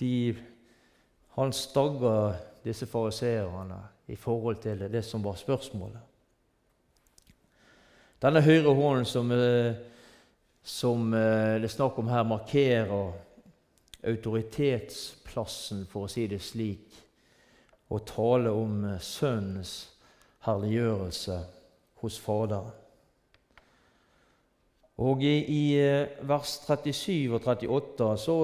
De, 0.00 0.14
han 1.36 1.52
stagga 1.52 2.14
disse 2.64 2.88
fariseerne 2.88 3.82
i 4.08 4.16
forhold 4.16 4.64
til 4.64 4.88
det 4.88 5.04
som 5.04 5.20
var 5.20 5.36
spørsmålet. 5.36 6.09
Denne 8.20 8.42
høyre 8.44 8.74
hånden 8.76 9.06
som, 9.08 9.30
eh, 9.32 9.78
som 10.62 11.14
eh, 11.14 11.56
det 11.56 11.70
er 11.70 11.72
snakk 11.72 11.96
om 12.02 12.10
her, 12.12 12.26
markerer 12.28 13.14
autoritetsplassen, 14.04 15.86
for 15.88 16.04
å 16.04 16.10
si 16.12 16.26
det 16.28 16.42
slik, 16.44 16.98
og 17.88 18.04
taler 18.10 18.52
om 18.52 18.84
eh, 18.90 19.00
Sønnens 19.00 19.72
herliggjørelse 20.44 21.38
hos 22.04 22.20
Faderen. 22.20 22.76
Og 25.00 25.24
i, 25.24 25.34
i, 25.48 25.64
vers 26.28 26.58
37 26.66 27.32
og 27.32 27.40
38 27.40 28.10
så 28.20 28.34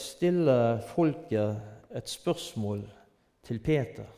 stiller 0.00 0.78
folket 0.94 1.92
et 1.92 2.08
spørsmål 2.08 2.86
til 3.44 3.60
Peter. 3.60 4.15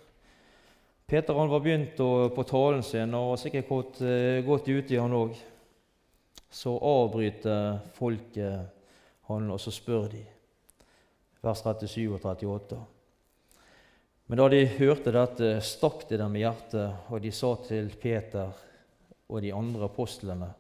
Peter 1.09 1.35
han 1.35 1.49
var 1.49 1.61
begynt 1.65 1.97
på 2.35 2.43
talen 2.45 2.83
sin 2.85 3.15
og 3.17 3.31
var 3.31 3.39
sikkert 3.41 3.69
gått, 3.69 4.01
uh, 4.05 4.43
gått 4.45 4.67
ut 4.69 4.91
i 4.93 4.99
han 5.01 5.15
òg. 5.17 5.39
Så 6.53 6.75
avbryter 6.77 7.79
folket 7.97 8.75
han, 9.29 9.47
og 9.49 9.61
så 9.61 9.73
spør 9.73 10.11
de, 10.13 10.21
vers 11.45 11.63
37 11.65 12.05
og 12.13 12.21
38. 12.21 12.81
Men 14.29 14.43
da 14.43 14.51
de 14.53 14.61
hørte 14.75 15.13
dette, 15.17 15.55
stakk 15.65 16.05
det 16.11 16.21
dem 16.21 16.37
i 16.37 16.43
hjertet, 16.43 17.09
og 17.09 17.25
de 17.25 17.33
sa 17.33 17.55
til 17.65 17.89
Peter 17.97 18.53
og 19.29 19.41
de 19.41 19.55
andre 19.57 19.89
apostlene.: 19.89 20.51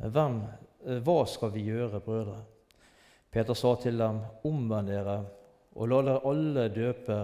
Hvem, 0.00 0.40
eh, 0.86 1.02
hva 1.04 1.18
skal 1.28 1.52
vi 1.52 1.66
gjøre, 1.68 2.00
brødre? 2.00 2.38
Peter 3.28 3.52
sa 3.52 3.74
til 3.76 4.00
dem, 4.00 4.24
omvend 4.48 4.88
dere 4.88 5.20
og 5.76 5.92
la 5.92 6.02
dere 6.08 6.24
alle 6.32 6.68
døpe 6.72 7.20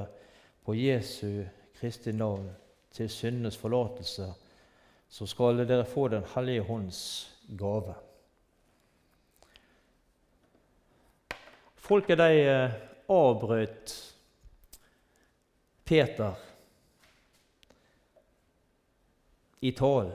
på 0.65 0.77
Jesu 0.77 1.49
Kristi 1.83 2.13
navn 2.13 2.47
til 2.95 3.09
syndenes 3.11 3.57
forlatelse, 3.59 4.29
så 5.09 5.27
skal 5.27 5.65
dere 5.67 5.85
få 5.85 6.09
Den 6.09 6.25
hellige 6.35 6.63
hånds 6.63 7.01
gave. 7.59 7.95
Folket 11.75 12.19
de 12.19 12.29
eh, 12.41 12.73
avbrøt 13.09 14.15
Peter 15.85 16.35
i 19.61 19.71
talen. 19.71 20.15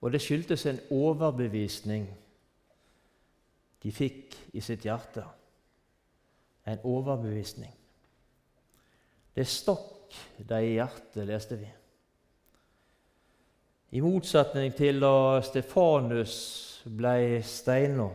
Og 0.00 0.12
det 0.12 0.22
skyldtes 0.22 0.66
en 0.66 0.78
overbevisning 0.90 2.06
de 3.82 3.92
fikk 3.92 4.38
i 4.54 4.62
sitt 4.62 4.86
hjerte. 4.86 5.26
En 6.66 6.78
overbevisning. 6.84 7.77
Det 9.38 9.44
stakk 9.46 10.16
deg 10.50 10.64
i 10.66 10.70
hjertet, 10.80 11.20
leste 11.28 11.56
vi. 11.60 11.68
I 13.94 14.00
motsetning 14.02 14.72
til 14.74 14.98
da 14.98 15.38
Stefanus 15.46 16.32
ble 16.82 17.38
steina. 17.46 18.08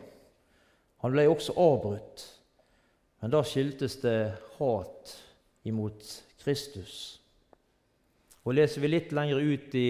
Han 1.00 1.16
ble 1.16 1.24
også 1.32 1.56
avbrutt, 1.64 2.26
men 3.24 3.32
da 3.32 3.40
skyldtes 3.48 3.96
det 4.04 4.18
hat 4.58 5.16
imot 5.64 6.04
Kristus. 6.44 7.00
Og 8.44 8.60
Leser 8.60 8.84
vi 8.84 8.92
litt 8.92 9.16
lenger 9.16 9.40
ut 9.40 9.80
i 9.80 9.88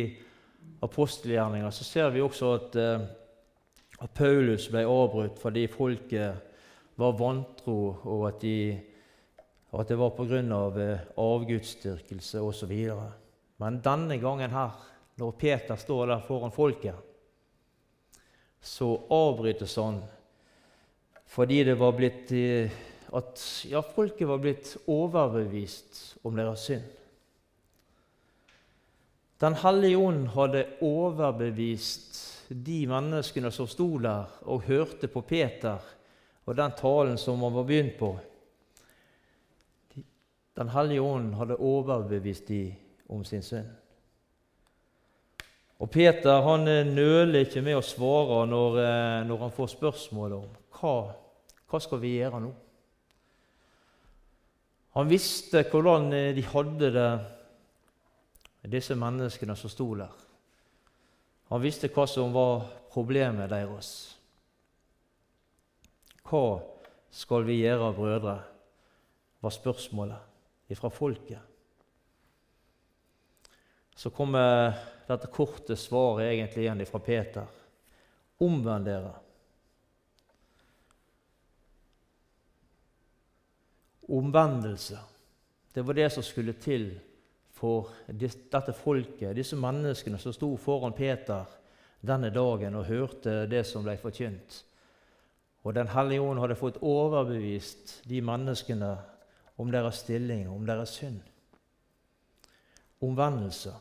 apostelgjerninga, 0.85 1.73
så 1.73 1.89
ser 1.89 2.13
vi 2.13 2.21
også 2.21 2.55
at, 2.59 2.77
eh, 2.77 3.09
at 4.05 4.13
Paulus 4.13 4.69
ble 4.69 4.85
avbrutt 4.85 5.41
fordi 5.41 5.65
folket 5.65 6.49
var 7.01 7.17
vantro, 7.17 7.79
og 8.05 8.27
at 8.29 8.43
de 8.45 8.57
og 9.73 9.81
at 9.81 9.89
det 9.89 9.97
var 9.97 10.13
pga. 10.13 10.41
Av 10.53 10.79
eh, 10.79 11.05
avgudsdyrkelse 11.17 12.41
osv. 12.45 12.73
Men 13.57 13.81
denne 13.81 14.19
gangen 14.21 14.53
her, 14.53 14.77
når 15.17 15.37
Peter 15.41 15.79
står 15.79 16.11
der 16.13 16.25
foran 16.27 16.53
folket, 16.53 16.95
så 18.63 18.93
avbrytes 19.11 19.75
han 19.81 20.03
fordi 21.33 21.63
det 21.65 21.73
var 21.79 21.95
blitt 21.97 22.29
eh, 22.37 22.73
at 23.17 23.41
ja, 23.69 23.81
folket 23.81 24.27
var 24.29 24.41
blitt 24.41 24.75
overbevist 24.89 26.19
om 26.25 26.37
deres 26.37 26.67
synd. 26.67 26.85
Den 29.41 29.57
hellige 29.59 29.97
ånd 29.99 30.27
hadde 30.35 30.67
overbevist 30.85 32.21
de 32.53 32.83
menneskene 32.87 33.49
som 33.51 33.67
sto 33.67 33.89
der 34.01 34.29
og 34.45 34.67
hørte 34.69 35.09
på 35.09 35.25
Peter 35.25 35.81
og 36.45 36.55
den 36.57 36.77
talen 36.77 37.17
som 37.17 37.41
han 37.41 37.57
var 37.57 37.67
begynt 37.67 37.97
på. 37.99 38.13
Den 40.57 40.69
hellige 40.69 41.01
ånd 41.01 41.33
hadde 41.33 41.57
overbevist 41.57 42.47
de 42.47 42.67
om 43.09 43.23
sin 43.25 43.43
synd. 43.43 43.69
Og 45.81 45.89
Peter 45.91 46.43
han 46.45 46.67
eh, 46.69 46.85
nøler 46.87 47.43
ikke 47.43 47.63
med 47.65 47.79
å 47.79 47.83
svare 47.83 48.43
når, 48.47 48.77
eh, 48.79 49.21
når 49.27 49.41
han 49.41 49.55
får 49.55 49.71
spørsmål 49.73 50.35
om 50.37 50.51
hva, 50.77 50.93
hva 51.67 51.81
skal 51.81 51.99
vi 51.99 52.13
gjøre 52.19 52.39
nå. 52.43 52.51
Han 54.93 55.09
visste 55.09 55.65
hvordan 55.71 56.13
eh, 56.13 56.29
de 56.37 56.45
hadde 56.53 56.91
det, 56.95 57.09
disse 58.71 58.95
menneskene 58.95 59.57
som 59.59 59.73
sto 59.73 59.89
der. 59.99 60.13
Han 61.51 61.61
visste 61.61 61.89
hva 61.91 62.05
som 62.07 62.31
var 62.33 62.63
problemet 62.93 63.51
deres. 63.51 63.89
Hva 66.29 66.61
skal 67.11 67.49
vi 67.49 67.63
gjøre, 67.65 67.91
brødre? 67.97 68.39
var 69.43 69.51
spørsmålet 69.51 70.32
ifra 70.67 70.89
folket. 70.89 71.39
Så 73.95 74.09
kommer 74.09 74.73
dette 75.07 75.27
korte 75.27 75.75
svaret 75.75 76.31
egentlig 76.31 76.63
igjen 76.63 76.85
fra 76.89 76.99
Peter. 76.99 77.45
Omvend 78.43 78.85
dere. 78.85 79.13
Omvendelse. 84.07 84.99
Det 85.73 85.81
var 85.81 85.93
det 85.93 86.09
som 86.13 86.23
skulle 86.23 86.53
til 86.53 86.89
for 87.53 87.93
dette 88.07 88.73
folket, 88.75 89.35
disse 89.37 89.55
menneskene 89.55 90.19
som 90.19 90.33
sto 90.35 90.49
foran 90.59 90.95
Peter 90.97 91.47
denne 92.03 92.29
dagen 92.33 92.75
og 92.75 92.89
hørte 92.89 93.43
det 93.47 93.63
som 93.67 93.85
ble 93.85 93.95
forkynt. 94.01 94.63
Og 95.63 95.73
Den 95.73 95.87
hellige 95.87 96.21
ånd 96.21 96.41
hadde 96.43 96.59
fått 96.59 96.81
overbevist 96.83 98.01
de 98.09 98.19
menneskene 98.21 98.97
om 99.55 99.71
deres 99.71 100.01
stilling, 100.03 100.47
om 100.49 100.65
deres 100.65 100.97
synd. 100.97 101.19
Omvendelse. 103.03 103.73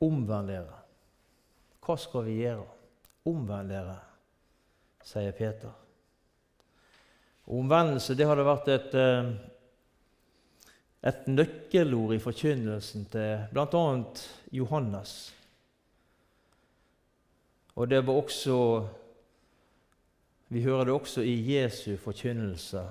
Omvend 0.00 0.48
dere. 0.48 0.80
Hva 1.84 1.96
skal 2.00 2.26
vi 2.26 2.40
gjøre? 2.40 2.66
Omvend 3.30 3.72
dere, 3.72 3.96
sier 5.04 5.32
Peter. 5.36 5.72
Omvendelse 7.50 8.14
det 8.16 8.28
hadde 8.28 8.46
vært 8.46 8.68
et, 8.70 8.94
eh, 8.94 9.30
et 11.10 11.26
nøkkelord 11.28 12.14
i 12.14 12.22
forkynnelsen 12.22 13.08
til 13.10 13.44
bl.a. 13.52 13.84
Johannes. 14.52 15.14
Og 17.74 17.88
det 17.90 18.06
var 18.06 18.20
også 18.20 18.56
Vi 20.52 20.62
hører 20.62 20.84
det 20.84 20.92
også 20.92 21.22
i 21.22 21.54
Jesu 21.54 21.96
forkynnelse, 21.96 22.82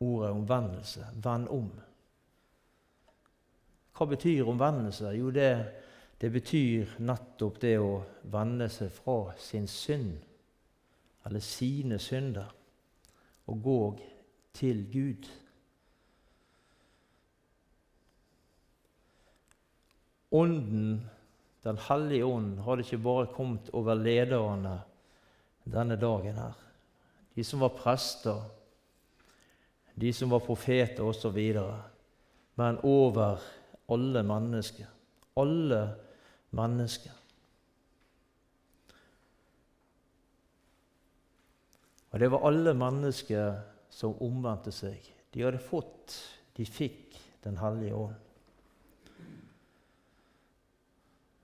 ordet 0.00 0.30
omvendelse. 0.30 1.04
Vend 1.20 1.48
om. 1.52 1.66
Hva 3.92 4.06
betyr 4.08 4.48
omvendelse? 4.48 5.12
Jo, 5.18 5.28
det, 5.36 5.50
det 6.20 6.32
betyr 6.32 6.96
nettopp 7.04 7.60
det 7.60 7.74
å 7.76 8.00
vende 8.32 8.70
seg 8.72 8.88
fra 8.88 9.34
sin 9.36 9.68
synd, 9.68 10.16
eller 11.28 11.44
sine 11.44 12.00
synder, 12.00 12.48
og 13.52 13.62
gå 13.62 13.78
til 14.56 14.86
Gud. 14.92 15.28
Ånden, 20.32 21.10
Den 21.60 21.76
hellige 21.76 22.24
ånd, 22.24 22.54
hadde 22.64 22.80
ikke 22.80 23.04
bare 23.04 23.26
kommet 23.34 23.66
over 23.76 23.94
lederne 23.94 24.78
denne 25.70 25.96
dagen 26.00 26.38
her. 26.38 26.56
De 27.34 27.44
som 27.46 27.62
var 27.62 27.76
prester, 27.78 28.42
de 29.94 30.12
som 30.12 30.30
var 30.32 30.42
profeter 30.44 31.04
osv. 31.06 31.38
Men 32.58 32.78
over 32.82 33.40
alle 33.90 34.22
mennesker. 34.22 34.86
Alle 35.36 35.82
mennesker. 36.50 37.16
Og 42.10 42.20
det 42.20 42.30
var 42.30 42.46
alle 42.48 42.74
mennesker 42.74 43.60
som 43.90 44.18
omvendte 44.22 44.72
seg. 44.74 44.98
De 45.30 45.44
hadde 45.44 45.62
fått, 45.62 46.16
de 46.56 46.66
fikk 46.66 47.06
Den 47.40 47.56
hellige 47.56 47.96
ånd. 47.96 48.16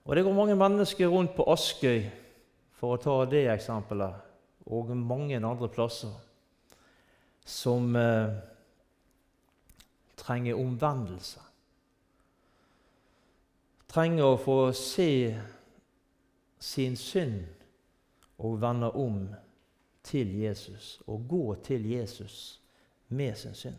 Og 0.05 0.13
det 0.13 0.25
går 0.27 0.35
mange 0.37 0.57
mennesker 0.61 1.09
rundt 1.09 1.33
på 1.33 1.47
Askøy, 1.49 2.03
for 2.77 2.95
å 2.95 3.01
ta 3.01 3.17
det 3.31 3.47
eksempelet, 3.49 4.23
og 4.67 4.93
mange 4.99 5.39
andre 5.39 5.69
plasser, 5.73 6.13
som 7.47 7.95
eh, 7.97 8.35
trenger 10.19 10.59
omvendelse. 10.59 11.41
Trenger 13.87 14.33
å 14.35 14.41
få 14.41 14.59
se 14.77 15.11
sin 16.61 16.97
synd 16.99 17.45
og 18.43 18.59
vende 18.61 18.91
om 18.99 19.21
til 20.07 20.35
Jesus, 20.43 20.99
og 21.07 21.25
gå 21.31 21.45
til 21.65 21.87
Jesus 21.91 22.61
med 23.09 23.39
sin 23.39 23.55
synd. 23.55 23.79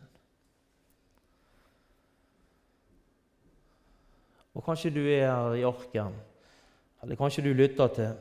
Og 4.57 4.63
kanskje 4.65 4.89
du 4.89 5.03
er 5.05 5.27
her 5.27 5.53
i 5.53 5.67
arken, 5.67 6.15
eller 7.03 7.19
kanskje 7.19 7.43
du 7.45 7.51
lytter 7.53 7.93
til 7.93 8.15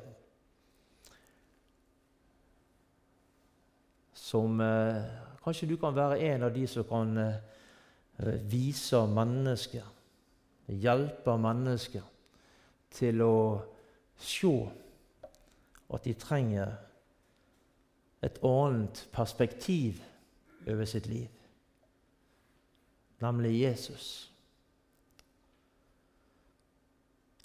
som 4.27 4.61
eh, 4.61 5.03
Kanskje 5.47 5.69
du 5.71 5.77
kan 5.79 5.95
være 5.95 6.19
en 6.27 6.43
av 6.43 6.51
de 6.55 6.65
som 6.67 6.83
kan 6.85 7.19
eh, 7.23 8.41
vise 8.51 8.99
mennesker, 9.07 9.85
hjelpe 10.67 11.37
mennesker 11.39 12.03
til 12.91 13.23
å 13.23 13.37
se 14.19 14.51
at 15.95 16.09
de 16.09 16.15
trenger 16.19 16.73
et 18.27 18.41
annet 18.43 19.05
perspektiv 19.15 20.01
over 20.67 20.91
sitt 20.91 21.07
liv, 21.07 21.31
nemlig 23.23 23.53
Jesus. 23.61 24.09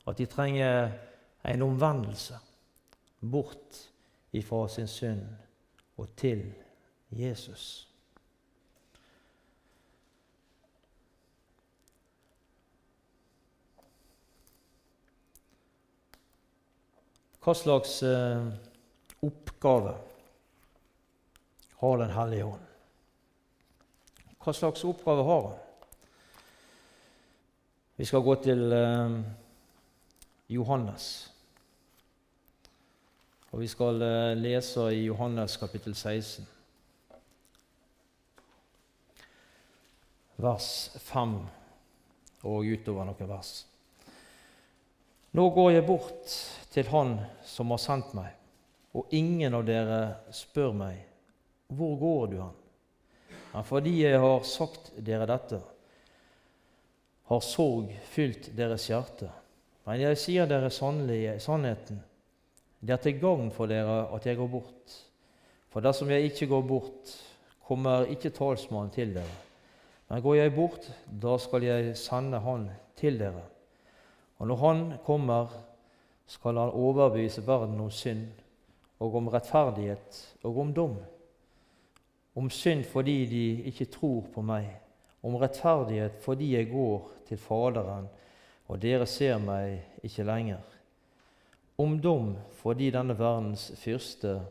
At 0.09 0.17
de 0.17 0.25
trenger 0.25 0.89
en 1.45 1.67
omvendelse 1.67 2.41
bort 3.21 3.83
ifra 4.33 4.65
sin 4.73 4.89
synd 4.89 5.29
og 6.01 6.09
til 6.17 6.41
Jesus. 7.11 7.87
Hva 17.41 17.55
slags 17.57 18.03
eh, 18.05 18.47
oppgave 19.25 19.95
har 21.81 21.97
Den 21.97 22.13
hellige 22.13 22.45
ånd? 22.45 22.67
Hva 24.41 24.53
slags 24.53 24.83
oppgave 24.85 25.25
har 25.25 25.47
han? 25.47 25.57
Vi 27.97 28.05
skal 28.05 28.21
gå 28.25 28.35
til 28.45 28.73
eh, 28.77 29.17
Johannes. 30.53 31.09
Og 33.51 33.59
Vi 33.59 33.67
skal 33.73 34.01
eh, 34.05 34.37
lese 34.37 34.85
i 34.93 35.03
Johannes 35.09 35.57
kapittel 35.57 35.95
16, 35.95 36.45
vers 40.41 40.69
5 40.97 41.35
og 42.49 42.65
utover 42.65 43.05
noen 43.07 43.29
vers. 43.29 43.51
Nå 45.37 45.47
går 45.55 45.71
jeg 45.71 45.87
bort 45.87 46.33
til 46.73 46.89
Han 46.91 47.13
som 47.47 47.71
har 47.71 47.79
sendt 47.79 48.15
meg, 48.17 48.31
og 48.97 49.13
ingen 49.15 49.53
av 49.55 49.63
dere 49.67 49.99
spør 50.35 50.73
meg, 50.75 50.97
hvor 51.71 51.93
går 51.99 52.25
du 52.31 52.39
Han? 52.41 52.57
Men 53.51 53.67
fordi 53.67 53.93
jeg 54.01 54.19
har 54.19 54.47
sagt 54.47 54.91
dere 54.97 55.27
dette, 55.29 55.59
har 57.31 57.45
sorg 57.45 57.93
fylt 58.11 58.49
deres 58.57 58.89
hjerte. 58.89 59.29
Men 59.87 60.01
jeg 60.01 60.19
sier 60.19 60.49
dere 60.49 60.71
sannelig 60.73 61.37
sannheten. 61.43 62.01
Det 62.81 62.95
er 62.95 63.03
til 63.03 63.21
gagn 63.21 63.53
for 63.55 63.71
dere 63.71 64.03
at 64.11 64.25
jeg 64.27 64.39
går 64.39 64.49
bort. 64.51 64.97
For 65.71 65.83
dersom 65.83 66.11
jeg 66.11 66.27
ikke 66.31 66.49
går 66.51 66.67
bort, 66.67 67.13
kommer 67.67 68.09
ikke 68.11 68.33
talsmannen 68.35 68.91
til 68.91 69.13
dere. 69.15 69.50
Men 70.11 70.19
går 70.21 70.35
jeg 70.35 70.51
bort, 70.51 70.89
da 71.07 71.37
skal 71.39 71.63
jeg 71.63 71.93
sende 71.95 72.39
Han 72.43 72.65
til 72.99 73.15
dere. 73.15 73.45
Og 74.43 74.47
når 74.47 74.55
Han 74.59 74.79
kommer, 75.05 75.53
skal 76.27 76.57
Han 76.59 76.73
overbevise 76.75 77.47
verden 77.47 77.79
om 77.79 77.91
synd 77.91 78.27
og 78.99 79.15
om 79.15 79.29
rettferdighet 79.31 80.17
og 80.43 80.57
om 80.59 80.73
dom. 80.73 80.97
Om 82.35 82.49
synd 82.49 82.83
fordi 82.83 83.25
de 83.25 83.45
ikke 83.71 83.85
tror 83.85 84.25
på 84.33 84.43
meg, 84.43 84.67
om 85.23 85.37
rettferdighet 85.39 86.19
fordi 86.19 86.55
jeg 86.57 86.67
går 86.73 87.07
til 87.29 87.39
Faderen 87.39 88.09
og 88.67 88.81
dere 88.81 89.07
ser 89.07 89.39
meg 89.39 89.79
ikke 90.03 90.25
lenger. 90.27 90.59
Om 91.79 91.95
dom 92.03 92.33
fordi 92.59 92.89
denne 92.91 93.15
verdens 93.19 93.69
fyrste 93.79 94.41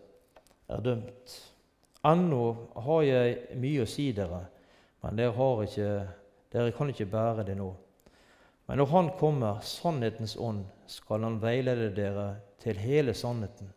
er 0.68 0.80
dømt. 0.80 1.36
Ennå 2.06 2.56
har 2.80 3.04
jeg 3.04 3.60
mye 3.60 3.84
å 3.84 3.88
si 3.88 4.08
dere, 4.16 4.40
men 5.02 5.16
dere, 5.16 5.48
ikke, 5.64 5.90
dere 6.52 6.72
kan 6.76 6.92
ikke 6.92 7.08
bære 7.10 7.44
det 7.48 7.56
nå. 7.56 7.70
Men 8.66 8.78
når 8.78 8.86
Han 8.86 9.10
kommer, 9.18 9.60
sannhetens 9.60 10.36
ånd, 10.36 10.64
skal 10.86 11.22
Han 11.22 11.40
veilede 11.42 11.90
dere 11.96 12.36
til 12.62 12.78
hele 12.78 13.14
sannheten. 13.14 13.72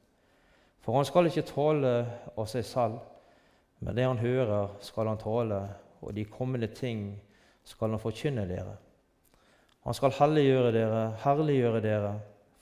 For 0.80 0.93
Han 0.93 1.05
skal 1.05 1.30
ikke 1.30 1.47
tale 1.47 1.93
av 2.38 2.45
seg 2.51 2.65
selv, 2.65 2.99
men 3.80 3.95
det 3.95 4.05
Han 4.05 4.21
hører, 4.21 4.76
skal 4.82 5.07
Han 5.07 5.17
tale, 5.17 5.61
og 6.01 6.13
de 6.15 6.26
kommende 6.26 6.67
ting 6.67 7.21
skal 7.63 7.89
Han 7.89 7.99
forkynne 7.99 8.47
dere. 8.47 8.76
Han 9.84 9.95
skal 9.97 10.13
helliggjøre 10.15 10.71
dere, 10.71 11.01
herliggjøre 11.24 11.82
dere, 11.84 12.11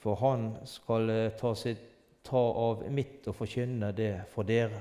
for 0.02 0.18
han 0.18 0.48
skal 0.66 1.10
eh, 1.10 1.34
ta, 1.38 1.52
sitt, 1.54 1.82
ta 2.26 2.40
av 2.40 2.82
mitt 2.90 3.28
og 3.30 3.36
forkynne 3.38 3.92
det 3.94 4.24
for 4.32 4.46
dere. 4.46 4.80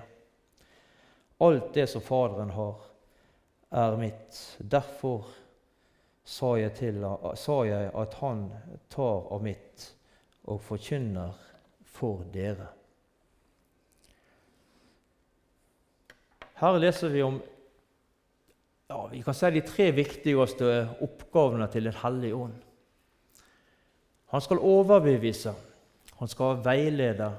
Alt 1.42 1.70
det 1.76 1.86
som 1.90 2.02
Faderen 2.02 2.50
har, 2.56 2.80
er 3.72 3.98
mitt. 3.98 4.58
Derfor 4.60 5.30
sa 6.28 6.56
jeg, 6.60 6.74
til, 6.78 7.02
sa 7.36 7.58
jeg 7.68 7.90
at 7.98 8.18
han 8.22 8.46
tar 8.92 9.32
av 9.32 9.44
mitt 9.44 9.88
og 10.52 10.62
forkynner 10.66 11.34
for 11.92 12.26
dere. 12.34 12.70
Her 16.62 16.78
leser 16.78 17.10
vi 17.10 17.24
om 17.26 17.40
ja, 18.92 19.06
vi 19.08 19.22
kan 19.24 19.36
si 19.36 19.50
de 19.56 19.62
tre 19.64 19.88
viktigste 19.96 20.68
oppgavene 21.02 21.68
til 21.72 21.88
Den 21.88 21.96
hellige 22.04 22.36
ånd. 22.36 22.58
Han 24.32 24.44
skal 24.44 24.60
overbevise, 24.60 25.54
han 26.20 26.28
skal 26.28 26.60
veilede, 26.64 27.32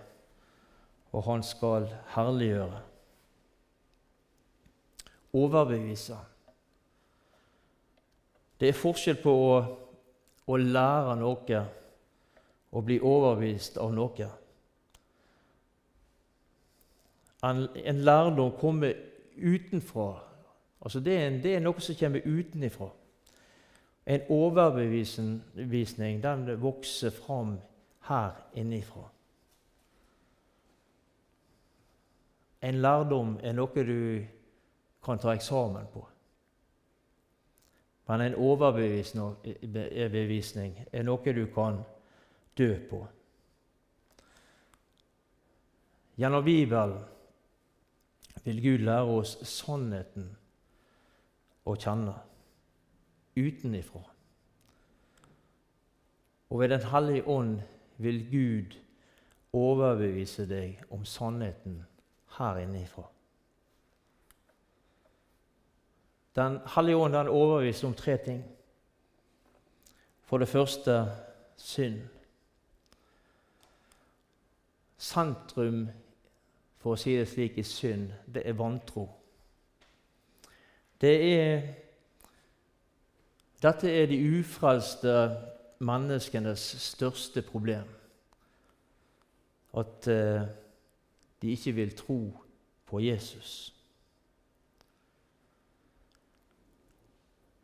og 1.12 1.24
han 1.28 1.44
skal 1.44 1.86
herliggjøre. 2.14 2.80
Overbevise. 5.32 6.16
Det 8.60 8.68
er 8.68 8.78
forskjell 8.78 9.18
på 9.22 9.32
å, 9.32 9.54
å 10.46 10.56
lære 10.56 11.16
noe 11.18 11.62
og 12.72 12.84
bli 12.86 12.98
overbevist 13.00 13.78
av 13.82 13.94
noe. 13.96 14.28
En, 17.42 17.64
en 17.74 18.04
lærdom 18.06 18.52
kommer 18.60 18.94
utenfra. 19.36 20.12
Altså 20.80 21.00
det, 21.00 21.16
er 21.16 21.26
en, 21.26 21.40
det 21.42 21.56
er 21.56 21.64
noe 21.64 21.82
som 21.82 21.98
kommer 21.98 22.22
utenifra. 22.24 22.88
En 24.06 24.22
overbevisning 24.34 26.22
den 26.22 26.46
vokser 26.62 27.10
fram 27.10 27.56
her 28.08 28.30
innifra. 28.58 29.04
En 32.62 32.78
lærdom 32.82 33.36
er 33.42 33.52
noe 33.58 33.84
du 33.86 34.22
kan 35.04 35.18
ta 35.18 35.34
eksamen 35.34 35.86
på. 35.92 36.08
Men 38.06 38.20
en 38.20 38.34
overbevisning 38.34 40.86
er 40.92 41.02
noe 41.06 41.34
du 41.34 41.46
kan 41.54 41.78
dø 42.58 42.76
på. 42.90 43.06
Gjennom 46.18 46.44
Bibelen 46.44 46.98
vil 48.44 48.62
Gud 48.62 48.78
lære 48.84 49.16
oss 49.16 49.36
sannheten 49.48 50.36
å 51.64 51.76
kjenne 51.78 52.14
utenifra. 53.38 54.02
Og 56.50 56.60
ved 56.60 56.68
Den 56.68 56.86
hellige 56.92 57.28
ånd 57.28 57.60
vil 57.96 58.30
Gud 58.30 58.76
overbevise 59.52 60.46
deg 60.48 60.80
om 60.90 61.04
sannheten 61.04 61.84
her 62.38 62.60
innifra. 62.60 63.08
Den 66.36 66.58
hellige 66.74 66.96
ånd 66.96 67.12
den 67.12 67.28
overbeviser 67.28 67.88
om 67.88 67.94
tre 67.94 68.16
ting. 68.24 68.44
For 70.22 70.38
det 70.38 70.48
første 70.48 71.06
synd. 71.56 72.00
Sentrum, 74.98 75.88
for 76.78 76.94
å 76.94 77.00
si 77.00 77.16
det 77.18 77.28
slik, 77.28 77.58
i 77.58 77.64
synd, 77.66 78.08
det 78.32 78.46
er 78.46 78.56
vantro. 78.56 79.08
Det 81.02 81.12
er, 81.26 81.66
dette 83.62 83.90
er 83.90 84.06
de 84.06 84.20
ufrelste 84.38 85.16
menneskenes 85.82 86.64
største 86.80 87.42
problem. 87.42 87.90
At 89.74 90.08
uh, 90.08 90.46
de 91.42 91.50
ikke 91.50 91.72
vil 91.72 91.96
tro 91.96 92.20
på 92.86 93.00
Jesus. 93.02 93.74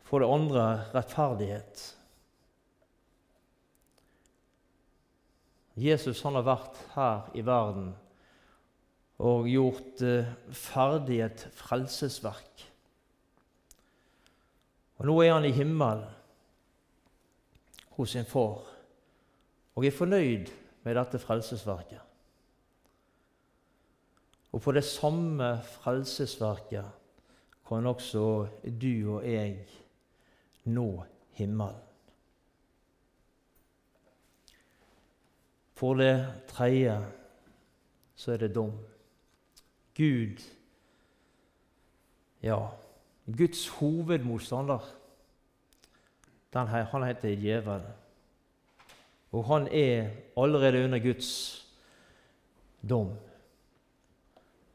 For 0.09 0.25
det 0.25 0.33
andre 0.33 0.67
rettferdighet. 0.95 1.83
Jesus 5.79 6.23
han 6.25 6.39
har 6.39 6.47
vært 6.49 6.79
her 6.95 7.29
i 7.39 7.45
verden 7.45 7.93
og 9.19 9.49
gjort 9.51 10.03
eh, 10.07 10.31
ferdig 10.55 11.21
et 11.27 11.45
frelsesverk. 11.59 12.65
Og 14.99 15.07
Nå 15.07 15.15
er 15.23 15.35
han 15.37 15.47
i 15.47 15.55
himmelen 15.55 16.07
hos 17.99 18.15
sin 18.15 18.27
far 18.27 18.67
og 19.79 19.87
er 19.87 19.95
fornøyd 19.95 20.51
med 20.83 20.97
dette 20.99 21.21
frelsesverket. 21.23 22.01
Og 24.51 24.63
på 24.63 24.73
det 24.75 24.83
samme 24.87 25.53
frelsesverket 25.63 26.97
kan 27.69 27.87
også 27.87 28.23
du 28.65 29.19
og 29.19 29.27
jeg 29.29 29.61
nå 30.69 31.05
himmelen. 31.39 31.85
For 35.79 35.95
det 35.95 36.27
tredje 36.51 36.97
så 38.19 38.33
er 38.35 38.43
det 38.43 38.55
dom. 38.55 38.73
Gud, 39.95 40.43
ja, 42.43 42.59
Guds 43.27 43.69
hovedmotstander, 43.69 44.83
den, 46.53 46.67
han 46.67 47.07
heter 47.07 47.37
djevelen. 47.37 47.87
Og 49.33 49.45
han 49.45 49.69
er 49.69 50.11
allerede 50.37 50.85
under 50.85 50.99
Guds 50.99 51.31
dom. 52.89 53.13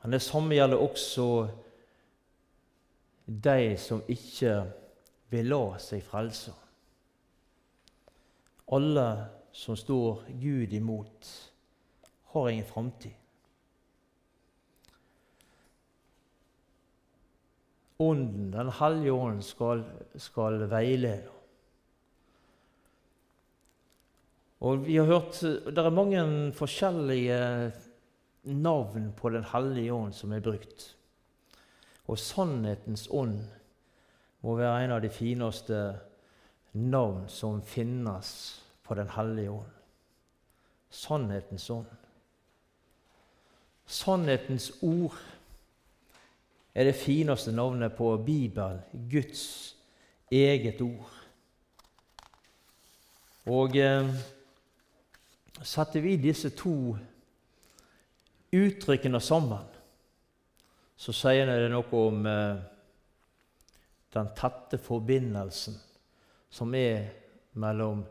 Men 0.03 0.13
det 0.13 0.21
samme 0.21 0.55
gjelder 0.55 0.77
også 0.77 1.47
de 3.25 3.77
som 3.77 4.03
ikke 4.07 4.63
vil 5.34 5.49
la 5.49 5.79
seg 5.81 6.03
frelse. 6.05 6.53
Alle 8.73 9.07
som 9.53 9.77
står 9.77 10.23
Gud 10.41 10.73
imot, 10.73 11.29
har 12.34 12.49
ingen 12.49 12.65
framtid. 12.65 13.13
Ånden, 18.01 18.51
Den 18.51 18.69
hellige 18.79 19.13
ånd, 19.13 19.43
skal, 19.45 19.84
skal 20.17 20.65
veilede. 20.69 21.29
Og 24.63 24.86
vi 24.86 24.97
har 24.97 25.05
hørt, 25.05 25.41
Det 25.41 25.77
er 25.77 25.89
mange 25.89 26.51
forskjellige 26.55 27.71
navn 28.43 29.13
på 29.17 29.29
Den 29.29 29.43
hellige 29.43 29.93
ånd 29.93 30.13
som 30.13 30.31
er 30.31 30.39
brukt. 30.39 30.95
Og 32.07 32.17
sannhetens 32.19 33.07
ånd 33.11 33.39
må 34.43 34.57
være 34.59 34.83
en 34.83 34.91
av 34.97 35.01
de 35.03 35.09
fineste 35.11 35.79
navn 36.73 37.27
som 37.31 37.61
finnes 37.63 38.31
på 38.83 38.95
Den 38.99 39.09
hellige 39.15 39.51
ånd. 39.51 39.69
Sannhetens 40.89 41.69
ånd. 41.69 41.87
Sannhetens 43.85 44.71
ord 44.81 45.15
er 46.75 46.89
det 46.89 46.95
fineste 46.97 47.51
navnet 47.51 47.95
på 47.95 48.17
Bibelen, 48.17 48.81
Guds 49.11 49.75
eget 50.31 50.81
ord. 50.81 51.09
Og 53.45 53.75
eh, 53.77 54.09
setter 55.61 56.01
vi 56.01 56.17
disse 56.17 56.49
to 56.57 56.95
uttrykkene 58.53 59.19
sammen, 59.21 59.65
så 60.97 61.15
sier 61.15 61.49
det 61.49 61.71
noe 61.71 62.03
om 62.07 62.27
eh, 62.29 62.72
den 64.14 64.30
tette 64.38 64.78
forbindelsen 64.78 65.78
som 66.53 66.74
er 66.78 67.07
mellom 67.53 68.03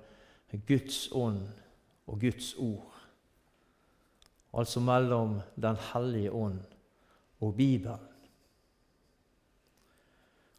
Guds 0.67 1.07
ånd 1.13 1.45
og 2.07 2.21
Guds 2.21 2.55
ord. 2.59 2.89
Altså 4.53 4.81
mellom 4.81 5.41
Den 5.57 5.77
hellige 5.93 6.33
ånd 6.33 6.61
og 7.41 7.55
Bibelen. 7.57 8.09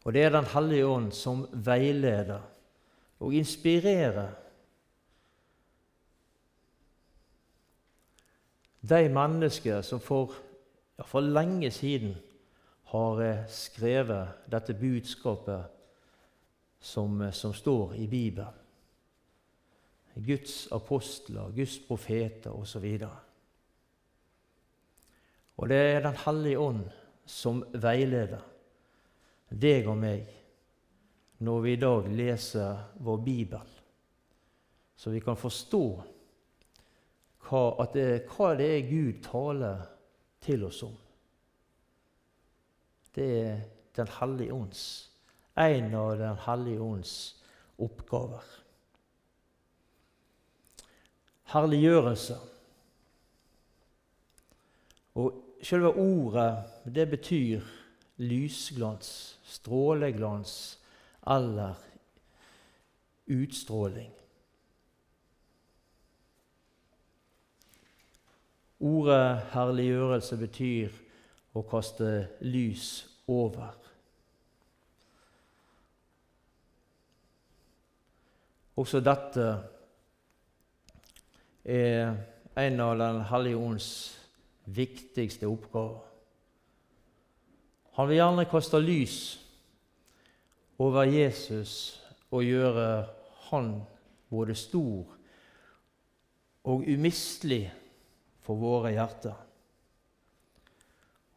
Og 0.04 0.12
det 0.12 0.22
er 0.22 0.30
Den 0.30 0.44
hellige 0.44 0.86
ånd 0.86 1.12
som 1.12 1.46
veileder 1.52 2.40
og 3.20 3.34
inspirerer 3.34 4.32
de 8.88 9.08
mennesker 9.08 9.80
som 9.82 10.00
for, 10.00 10.34
ja, 10.98 11.04
for 11.08 11.20
lenge 11.20 11.70
siden 11.70 12.16
har 12.94 13.22
eh, 13.22 13.46
skrevet 13.50 14.46
dette 14.46 14.74
budskapet 14.78 15.64
som, 16.80 17.20
eh, 17.20 17.30
som 17.30 17.54
står 17.54 17.94
i 17.94 18.06
Bibelen. 18.08 18.60
Guds 20.14 20.68
apostler, 20.72 21.50
Guds 21.50 21.78
profeter 21.88 22.54
osv. 22.54 22.84
Og, 23.02 23.10
og 25.56 25.68
det 25.68 25.76
er 25.76 26.00
Den 26.00 26.16
hellige 26.26 26.58
ånd 26.58 26.84
som 27.26 27.64
veileder 27.72 28.42
deg 29.50 29.88
og 29.90 29.98
meg 29.98 30.30
når 31.42 31.60
vi 31.60 31.72
i 31.72 31.80
dag 31.82 32.06
leser 32.14 32.84
vår 33.02 33.16
Bibel, 33.26 33.70
så 34.96 35.10
vi 35.10 35.20
kan 35.20 35.36
forstå 35.36 35.84
hva, 37.48 37.86
det, 37.92 38.06
hva 38.30 38.54
det 38.54 38.68
er 38.70 38.86
Gud 38.86 39.18
taler 39.26 39.82
til 40.46 40.64
oss 40.70 40.82
om 40.86 40.94
det 43.14 43.30
er 43.40 43.60
Den 43.94 44.08
hellige 44.10 44.52
ånds 44.52 45.14
en 45.54 45.94
av 45.94 46.18
Den 46.18 46.36
hellige 46.46 46.80
ånds 46.80 47.14
oppgaver. 47.78 48.42
Herliggjørelse. 51.54 52.38
Og 55.14 55.60
selve 55.62 55.92
ordet, 55.94 56.64
det 56.94 57.06
betyr 57.10 57.62
lysglans, 58.18 59.38
stråleglans 59.46 60.80
eller 61.30 61.78
utstråling. 63.30 64.10
Ordet 68.84 69.46
herliggjørelse 69.54 70.36
betyr 70.36 71.03
å 71.54 71.62
kaste 71.70 72.10
lys 72.42 72.88
over. 73.30 73.74
Også 78.74 78.98
dette 79.04 79.46
er 81.64 82.16
en 82.58 82.80
av 82.82 82.98
Den 82.98 83.20
hellige 83.30 83.56
ånds 83.56 83.88
viktigste 84.64 85.46
oppgaver. 85.46 86.02
Han 87.94 88.08
vil 88.10 88.18
gjerne 88.18 88.50
kaste 88.50 88.80
lys 88.82 89.18
over 90.82 91.06
Jesus 91.06 92.00
og 92.34 92.42
gjøre 92.42 92.88
han 93.50 93.74
både 94.30 94.56
stor 94.58 95.04
og 96.64 96.86
umistelig 96.88 97.68
for 98.42 98.58
våre 98.58 98.90
hjerter. 98.96 99.43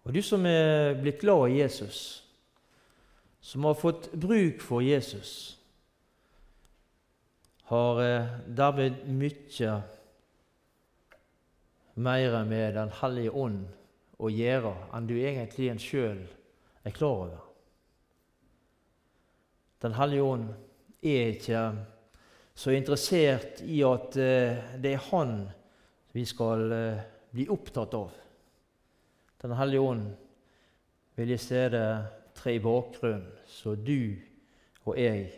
Og 0.08 0.14
du 0.16 0.22
som 0.24 0.46
er 0.48 0.96
blitt 1.02 1.20
glad 1.20 1.50
i 1.52 1.58
Jesus, 1.60 2.24
som 3.44 3.66
har 3.68 3.76
fått 3.76 4.06
bruk 4.16 4.62
for 4.64 4.80
Jesus, 4.80 5.58
har 7.68 8.00
eh, 8.00 8.30
dermed 8.48 9.02
mye 9.12 9.74
mer 11.98 12.44
med 12.46 12.76
Den 12.78 12.94
hellige 13.02 13.34
ånd 13.36 13.66
å 14.24 14.30
gjøre 14.32 14.72
enn 14.96 15.10
du 15.10 15.18
egentlig 15.18 15.74
sjøl 15.84 16.22
er 16.88 16.96
klar 16.96 17.26
over. 17.26 17.42
Den 19.84 19.98
hellige 19.98 20.24
ånd 20.24 20.48
er 21.04 21.34
ikke 21.36 21.66
så 22.56 22.72
interessert 22.72 23.60
i 23.68 23.82
at 23.84 24.16
eh, 24.16 24.72
det 24.80 24.96
er 24.96 25.04
Han 25.12 25.36
vi 26.16 26.24
skal 26.26 26.72
eh, 26.72 27.04
bli 27.36 27.50
opptatt 27.52 28.00
av. 28.00 28.16
Den 29.48 29.56
hellige 29.56 29.80
ånd 29.80 30.08
vil 31.16 31.30
i 31.32 31.38
stedet 31.40 32.08
tre 32.36 32.58
i 32.58 32.60
bakgrunnen, 32.60 33.30
så 33.48 33.78
du 33.80 34.12
og 34.84 34.98
jeg 35.00 35.30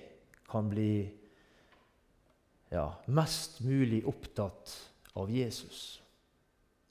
kan 0.49 0.70
bli 0.70 0.93
ja, 2.72 2.88
mest 3.05 3.60
mulig 3.62 3.99
opptatt 4.10 4.74
av 5.14 5.30
Jesus. 5.30 5.99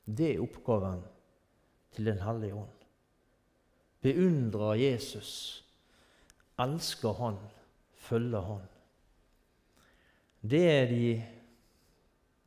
Det 0.06 0.36
er 0.36 0.42
oppgaven 0.44 1.02
til 1.94 2.06
Den 2.06 2.22
hellige 2.22 2.54
ånd. 2.54 2.86
Beundrer 4.02 4.78
Jesus, 4.78 5.32
elsker 6.58 7.18
Han, 7.18 7.40
følger 7.94 8.46
Han. 8.46 8.62
Det 10.42 10.62
er 10.70 10.86
de 10.86 11.10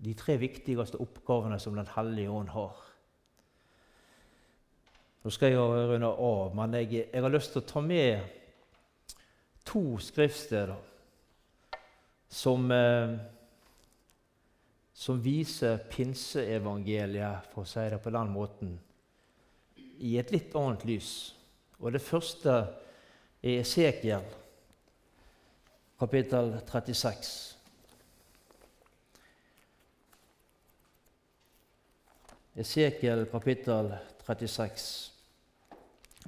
de 0.01 0.13
tre 0.17 0.37
viktigste 0.41 0.97
oppgavene 1.01 1.59
som 1.61 1.75
Den 1.77 1.89
hellige 1.95 2.31
ånd 2.31 2.49
har. 2.55 2.77
Nå 5.21 5.29
skal 5.29 5.51
jeg 5.53 5.61
runde 5.61 6.07
av, 6.09 6.55
men 6.57 6.79
jeg, 6.79 7.03
jeg, 7.03 7.21
har 7.21 7.29
lyst 7.29 7.51
til 7.53 7.61
å 7.61 7.67
ta 7.69 7.81
med 7.85 8.23
to 9.69 9.83
skriftsteder 10.01 10.71
som, 12.25 12.65
eh, 12.73 13.13
som 14.97 15.21
viser 15.21 15.77
pinseevangeliet, 15.93 17.51
for 17.53 17.61
å 17.61 17.69
si 17.69 17.85
det 17.93 18.01
på 18.01 18.15
den 18.17 18.33
måten, 18.33 18.73
i 20.01 20.17
et 20.17 20.33
litt 20.33 20.57
annet 20.57 20.87
lys. 20.89 21.13
Og 21.77 21.93
Det 21.93 22.01
første 22.01 22.57
er 23.43 23.61
Esekiel, 23.61 24.25
kapittel 26.01 26.55
36. 26.65 27.35
Esekiel 32.57 33.27
kapittel 33.29 33.93
36. 34.25 35.11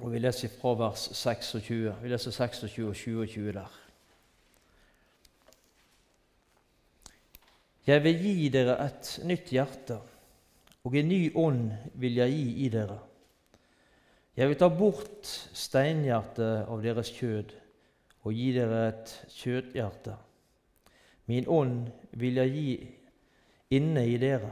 Og 0.02 0.12
Vi 0.12 0.18
leser 0.18 0.50
fra 0.50 0.74
vers 0.78 1.08
26. 1.12 1.94
Vi 2.02 2.08
leser 2.08 2.30
26 2.30 2.88
og 2.88 2.96
27 2.96 3.52
der. 3.52 3.80
Jeg 7.86 8.02
vil 8.04 8.22
gi 8.22 8.48
dere 8.48 8.78
et 8.86 9.10
nytt 9.28 9.50
hjerte, 9.52 9.98
og 10.84 10.94
en 10.96 11.08
ny 11.08 11.20
ånd 11.36 11.68
vil 12.00 12.16
jeg 12.16 12.32
gi 12.32 12.64
i 12.64 12.68
dere. 12.72 12.98
Jeg 14.36 14.48
vil 14.48 14.58
ta 14.58 14.68
bort 14.72 15.28
steinhjertet 15.52 16.64
av 16.64 16.80
deres 16.82 17.12
kjød 17.14 17.52
og 18.24 18.32
gi 18.32 18.48
dere 18.56 18.80
et 18.88 19.12
kjøthjerte. 19.36 20.16
Min 21.28 21.46
ånd 21.46 21.84
vil 22.18 22.40
jeg 22.40 22.54
gi 22.56 22.70
inne 23.76 24.06
i 24.08 24.16
dere 24.18 24.50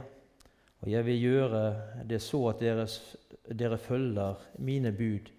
og 0.83 0.91
jeg 0.91 1.05
vil 1.07 1.21
gjøre 1.21 1.59
det 2.09 2.19
så 2.21 2.41
at 2.49 2.59
deres, 2.59 2.97
dere 3.49 3.77
følger 3.77 4.39
mine 4.57 4.91
bud 4.91 5.31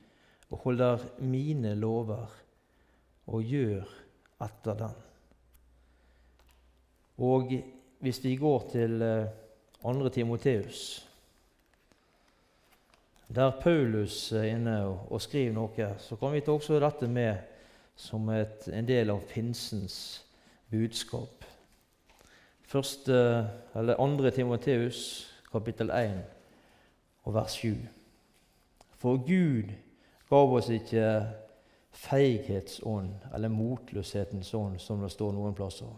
og 0.51 0.59
holder 0.59 0.99
mine 1.19 1.75
lover 1.75 2.27
og 3.27 3.43
gjør 3.43 3.89
etter 4.45 4.75
den. 4.79 5.01
Og 7.19 7.53
hvis 8.05 8.25
vi 8.25 8.37
går 8.37 8.69
til 8.73 8.99
2. 9.83 9.91
Eh, 9.91 10.11
Timoteus, 10.13 11.09
der 13.35 13.51
Paulus 13.61 14.33
er 14.33 14.43
inne 14.43 14.77
og, 14.85 15.21
skriver 15.23 15.55
noe, 15.57 15.89
så 15.99 16.17
kan 16.17 16.33
vi 16.35 16.43
ta 16.45 16.53
også 16.53 16.79
dette 16.83 17.09
med 17.09 17.37
som 17.97 18.29
et, 18.35 18.69
en 18.69 18.87
del 18.89 19.11
av 19.11 19.23
pinsens 19.31 19.97
budskap. 20.71 21.47
Første, 22.69 23.17
eller 23.75 23.97
2. 23.97 24.31
Timoteus 24.31 25.01
kapittel 25.53 25.91
1 25.91 26.23
og 27.25 27.35
vers 27.35 27.59
7. 27.61 27.77
For 29.01 29.17
Gud 29.17 29.73
gav 30.29 30.55
oss 30.57 30.71
ikke 30.73 31.09
feighetsånd 31.95 33.11
eller 33.35 33.53
motløshetens 33.53 34.55
ånd, 34.55 34.79
som 34.81 35.03
det 35.03 35.13
står 35.13 35.35
noen 35.37 35.55
plasser, 35.55 35.93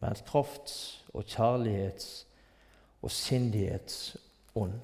men 0.00 0.22
krafts- 0.28 1.04
og 1.14 1.24
kjærlighets- 1.24 2.24
og 3.02 3.10
sindighetsånd. 3.10 4.80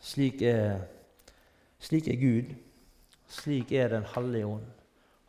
Slik 0.00 0.42
er, 0.42 0.80
slik 1.78 2.08
er 2.08 2.16
Gud. 2.18 2.54
Slik 3.30 3.72
er 3.72 3.88
Den 3.88 4.06
hellige 4.14 4.46
ånd. 4.46 4.66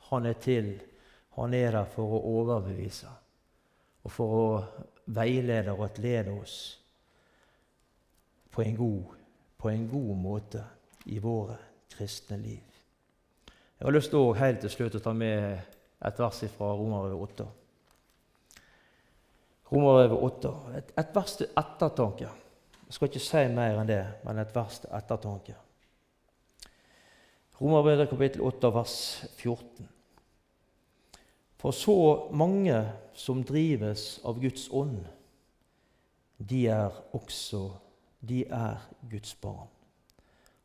Han 0.09 0.25
er 0.25 0.33
til. 0.33 0.81
Han 1.35 1.53
er 1.53 1.71
der 1.71 1.85
for 1.85 2.17
å 2.17 2.23
overbevise 2.39 3.07
og 4.03 4.11
for 4.11 4.33
å 4.37 4.47
veileder 5.15 5.73
og 5.75 5.99
leder 6.01 6.31
oss 6.33 6.57
på 8.51 8.61
en, 8.61 8.75
god, 8.75 9.15
på 9.57 9.69
en 9.69 9.87
god 9.89 10.15
måte 10.19 10.63
i 11.05 11.19
våre 11.19 11.57
kristne 11.91 12.37
liv. 12.37 12.67
Jeg 13.79 13.87
har 13.87 13.95
lyst 13.95 14.11
til 14.13 14.21
å 14.21 14.35
helt 14.37 14.61
til 14.61 14.69
slutt 14.69 14.99
å 14.99 15.03
ta 15.03 15.13
med 15.17 15.57
et 16.01 16.19
vers 16.19 16.43
fra 16.55 16.73
Romerbrevet 16.77 17.31
8. 17.31 17.47
Romerbrevet 19.71 20.23
8. 20.27 20.51
Et, 20.77 20.93
et 20.99 21.15
vers 21.15 21.35
til 21.39 21.49
ettertanke. 21.63 22.29
Jeg 22.85 22.97
skal 22.97 23.09
ikke 23.09 23.23
si 23.23 23.43
mer 23.55 23.79
enn 23.79 23.89
det, 23.89 24.03
men 24.25 24.41
et 24.41 24.55
vers 24.55 24.81
til 24.83 24.91
ettertanke. 24.97 25.55
Romerbrevet 27.61 28.09
kapittel 28.11 28.43
8, 28.43 28.71
vers 28.75 28.95
14. 29.37 29.87
For 31.61 31.71
så 31.71 32.27
mange 32.33 32.77
som 33.13 33.43
drives 33.45 34.19
av 34.25 34.39
Guds 34.41 34.65
ånd, 34.73 35.03
de 36.41 36.65
er 36.73 36.89
også 37.13 37.67
de 38.21 38.45
er 38.49 38.81
Guds 39.09 39.35
barn. 39.41 39.69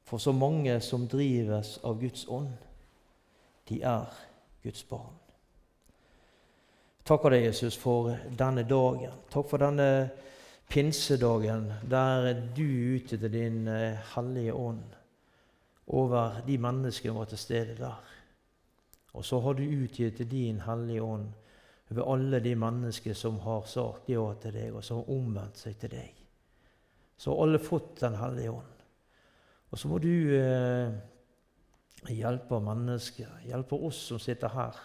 For 0.05 0.19
så 0.19 0.33
mange 0.33 0.81
som 0.81 1.09
drives 1.09 1.79
av 1.85 2.01
Guds 2.01 2.27
ånd, 2.29 2.53
de 3.69 3.81
er 3.83 4.13
Guds 4.63 4.85
barn. 4.85 5.15
Takker 7.07 7.33
deg, 7.33 7.47
Jesus, 7.49 7.77
for 7.79 8.13
denne 8.39 8.67
dagen. 8.67 9.15
Takk 9.31 9.49
for 9.51 9.63
denne 9.63 10.09
pinsedagen 10.69 11.69
der 11.87 12.33
du 12.57 12.67
utgyter 12.97 13.31
din 13.31 13.67
eh, 13.71 13.99
hellige 14.15 14.55
ånd 14.55 14.97
over 15.87 16.41
de 16.47 16.59
menneskene 16.59 17.13
som 17.13 17.21
var 17.21 17.31
til 17.31 17.39
stede 17.39 17.77
der. 17.79 18.16
Og 19.17 19.25
så 19.25 19.41
har 19.41 19.57
du 19.57 19.65
utgitt 19.65 20.21
din 20.31 20.61
Hellige 20.61 21.03
Ånd 21.03 21.33
over 21.91 22.13
alle 22.13 22.41
de 22.43 22.55
mennesker 22.59 23.15
som 23.15 23.39
har 23.45 23.67
sagt 23.71 24.09
ja 24.11 24.25
til 24.43 24.55
deg, 24.57 24.75
og 24.75 24.85
som 24.85 25.01
har 25.01 25.13
omvendt 25.15 25.61
seg 25.61 25.77
til 25.81 25.93
deg. 25.95 26.25
Så 27.17 27.33
har 27.33 27.47
alle 27.47 27.63
fått 27.63 28.01
Den 28.01 28.17
hellige 28.21 28.53
ånd. 28.53 28.83
Og 29.71 29.79
så 29.79 29.89
må 29.89 29.99
du 29.99 30.11
eh, 30.37 30.93
hjelpe 32.13 32.61
mennesker, 32.63 33.41
hjelpe 33.47 33.79
oss 33.89 34.03
som 34.11 34.21
sitter 34.23 34.53
her. 34.53 34.77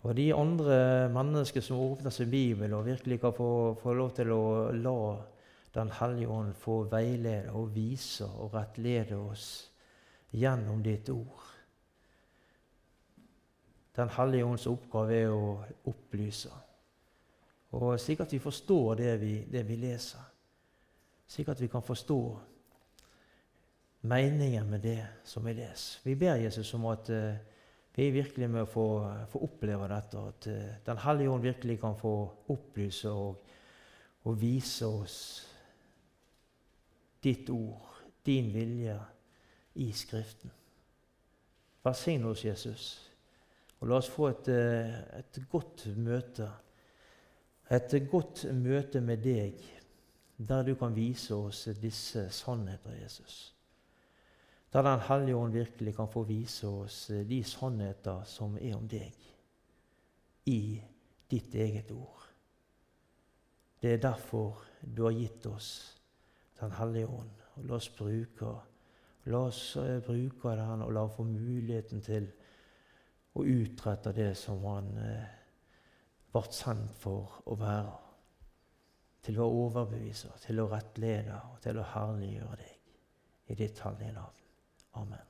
Og 0.00 0.16
de 0.16 0.30
andre 0.32 1.08
mennesker 1.12 1.60
som 1.64 1.80
åpner 1.80 2.12
sin 2.12 2.30
bibel 2.32 2.72
og 2.74 2.86
virkelig 2.86 3.20
kan 3.20 3.36
få, 3.36 3.76
få 3.80 3.94
lov 3.94 4.14
til 4.16 4.32
å 4.32 4.44
la 4.72 5.00
Den 5.70 5.92
hellige 5.94 6.28
ånd 6.34 6.54
få 6.58 6.80
veilede 6.90 7.52
og 7.54 7.68
vise 7.76 8.26
og 8.26 8.56
rettlede 8.56 9.14
oss 9.14 9.44
gjennom 10.34 10.82
ditt 10.82 11.06
ord. 11.14 11.59
Den 13.96 14.08
hellige 14.08 14.46
ånds 14.46 14.66
oppgave 14.70 15.16
er 15.16 15.32
å 15.34 15.56
opplyse. 15.90 16.50
Og 17.78 17.94
Slik 18.00 18.20
at 18.24 18.32
vi 18.32 18.38
forstår 18.42 18.94
det 18.98 19.14
vi, 19.20 19.34
det 19.50 19.62
vi 19.66 19.76
leser. 19.78 20.22
Slik 21.30 21.48
at 21.48 21.60
vi 21.60 21.68
kan 21.70 21.82
forstå 21.82 22.20
meningen 24.10 24.70
med 24.70 24.80
det 24.80 25.04
som 25.24 25.44
vi 25.46 25.54
leser. 25.54 26.00
Vi 26.04 26.16
ber 26.18 26.40
Jesus 26.42 26.74
om 26.74 26.86
at 26.90 27.10
uh, 27.10 27.34
vi 27.94 28.10
virkelig 28.10 28.50
må 28.50 28.64
få, 28.64 28.86
få 29.30 29.42
oppleve 29.46 29.88
dette. 29.90 30.18
At 30.18 30.46
uh, 30.50 30.72
Den 30.86 30.98
hellige 31.04 31.30
ånd 31.30 31.42
virkelig 31.42 31.78
kan 31.80 31.98
få 31.98 32.14
opplyse 32.48 33.10
og, 33.10 33.44
og 34.24 34.40
vise 34.40 34.86
oss 34.86 35.46
ditt 37.22 37.50
ord, 37.50 38.00
din 38.26 38.54
vilje, 38.54 38.98
i 39.74 39.92
Skriften. 39.92 40.50
Velsign 41.84 42.24
oss, 42.24 42.44
Jesus. 42.44 43.09
Og 43.80 43.88
la 43.88 43.96
oss 43.96 44.10
få 44.12 44.28
et, 44.28 44.48
eh, 44.52 44.96
et, 45.18 45.38
godt 45.50 45.86
møte. 45.96 46.48
Et 47.70 47.94
godt 48.10 48.44
møte 48.52 49.00
med 49.00 49.22
deg, 49.24 49.62
der 50.36 50.62
du 50.62 50.74
kan 50.74 50.94
vise 50.94 51.34
oss 51.34 51.68
disse 51.80 52.28
sannheter, 52.30 52.92
Jesus. 53.02 53.54
Der 54.72 54.82
Den 54.82 55.00
hellige 55.00 55.36
ånd 55.36 55.52
virkelig 55.52 55.94
kan 55.96 56.08
få 56.08 56.22
vise 56.22 56.66
oss 56.66 57.06
de 57.06 57.44
sannheter 57.44 58.24
som 58.24 58.56
er 58.60 58.76
om 58.76 58.88
deg, 58.88 59.14
i 60.46 60.82
ditt 61.30 61.54
eget 61.54 61.90
ord. 61.90 62.26
Det 63.82 63.94
er 63.94 64.02
derfor 64.02 64.62
du 64.96 65.04
har 65.04 65.12
gitt 65.12 65.46
oss 65.46 65.96
Den 66.60 66.72
hellige 66.72 67.06
ånd. 67.06 67.30
Og 67.56 67.64
la 67.64 67.74
oss 67.74 67.88
bruke, 67.88 68.50
la 69.24 69.38
oss 69.46 69.76
eh, 69.76 70.02
bruke 70.04 70.50
den 70.56 70.82
og 70.84 70.92
la 70.92 71.04
oss 71.06 71.14
få 71.16 71.24
muligheten 71.24 72.02
til 72.04 72.26
og 73.34 73.46
utrette 73.46 74.12
det 74.16 74.32
som 74.38 74.64
han 74.66 74.90
eh, 74.98 75.32
ble 76.32 76.44
sendt 76.54 76.98
for 77.02 77.40
å 77.50 77.56
være. 77.60 77.96
Til 79.20 79.40
å 79.42 79.50
overbevise, 79.66 80.32
til 80.40 80.62
å 80.62 80.68
rettlede 80.70 81.36
og 81.50 81.58
til 81.64 81.78
å 81.78 81.88
herliggjøre 81.92 82.62
deg 82.62 83.52
i 83.52 83.58
ditt 83.58 83.82
hellige 83.84 84.14
navn. 84.16 84.46
Amen. 85.02 85.29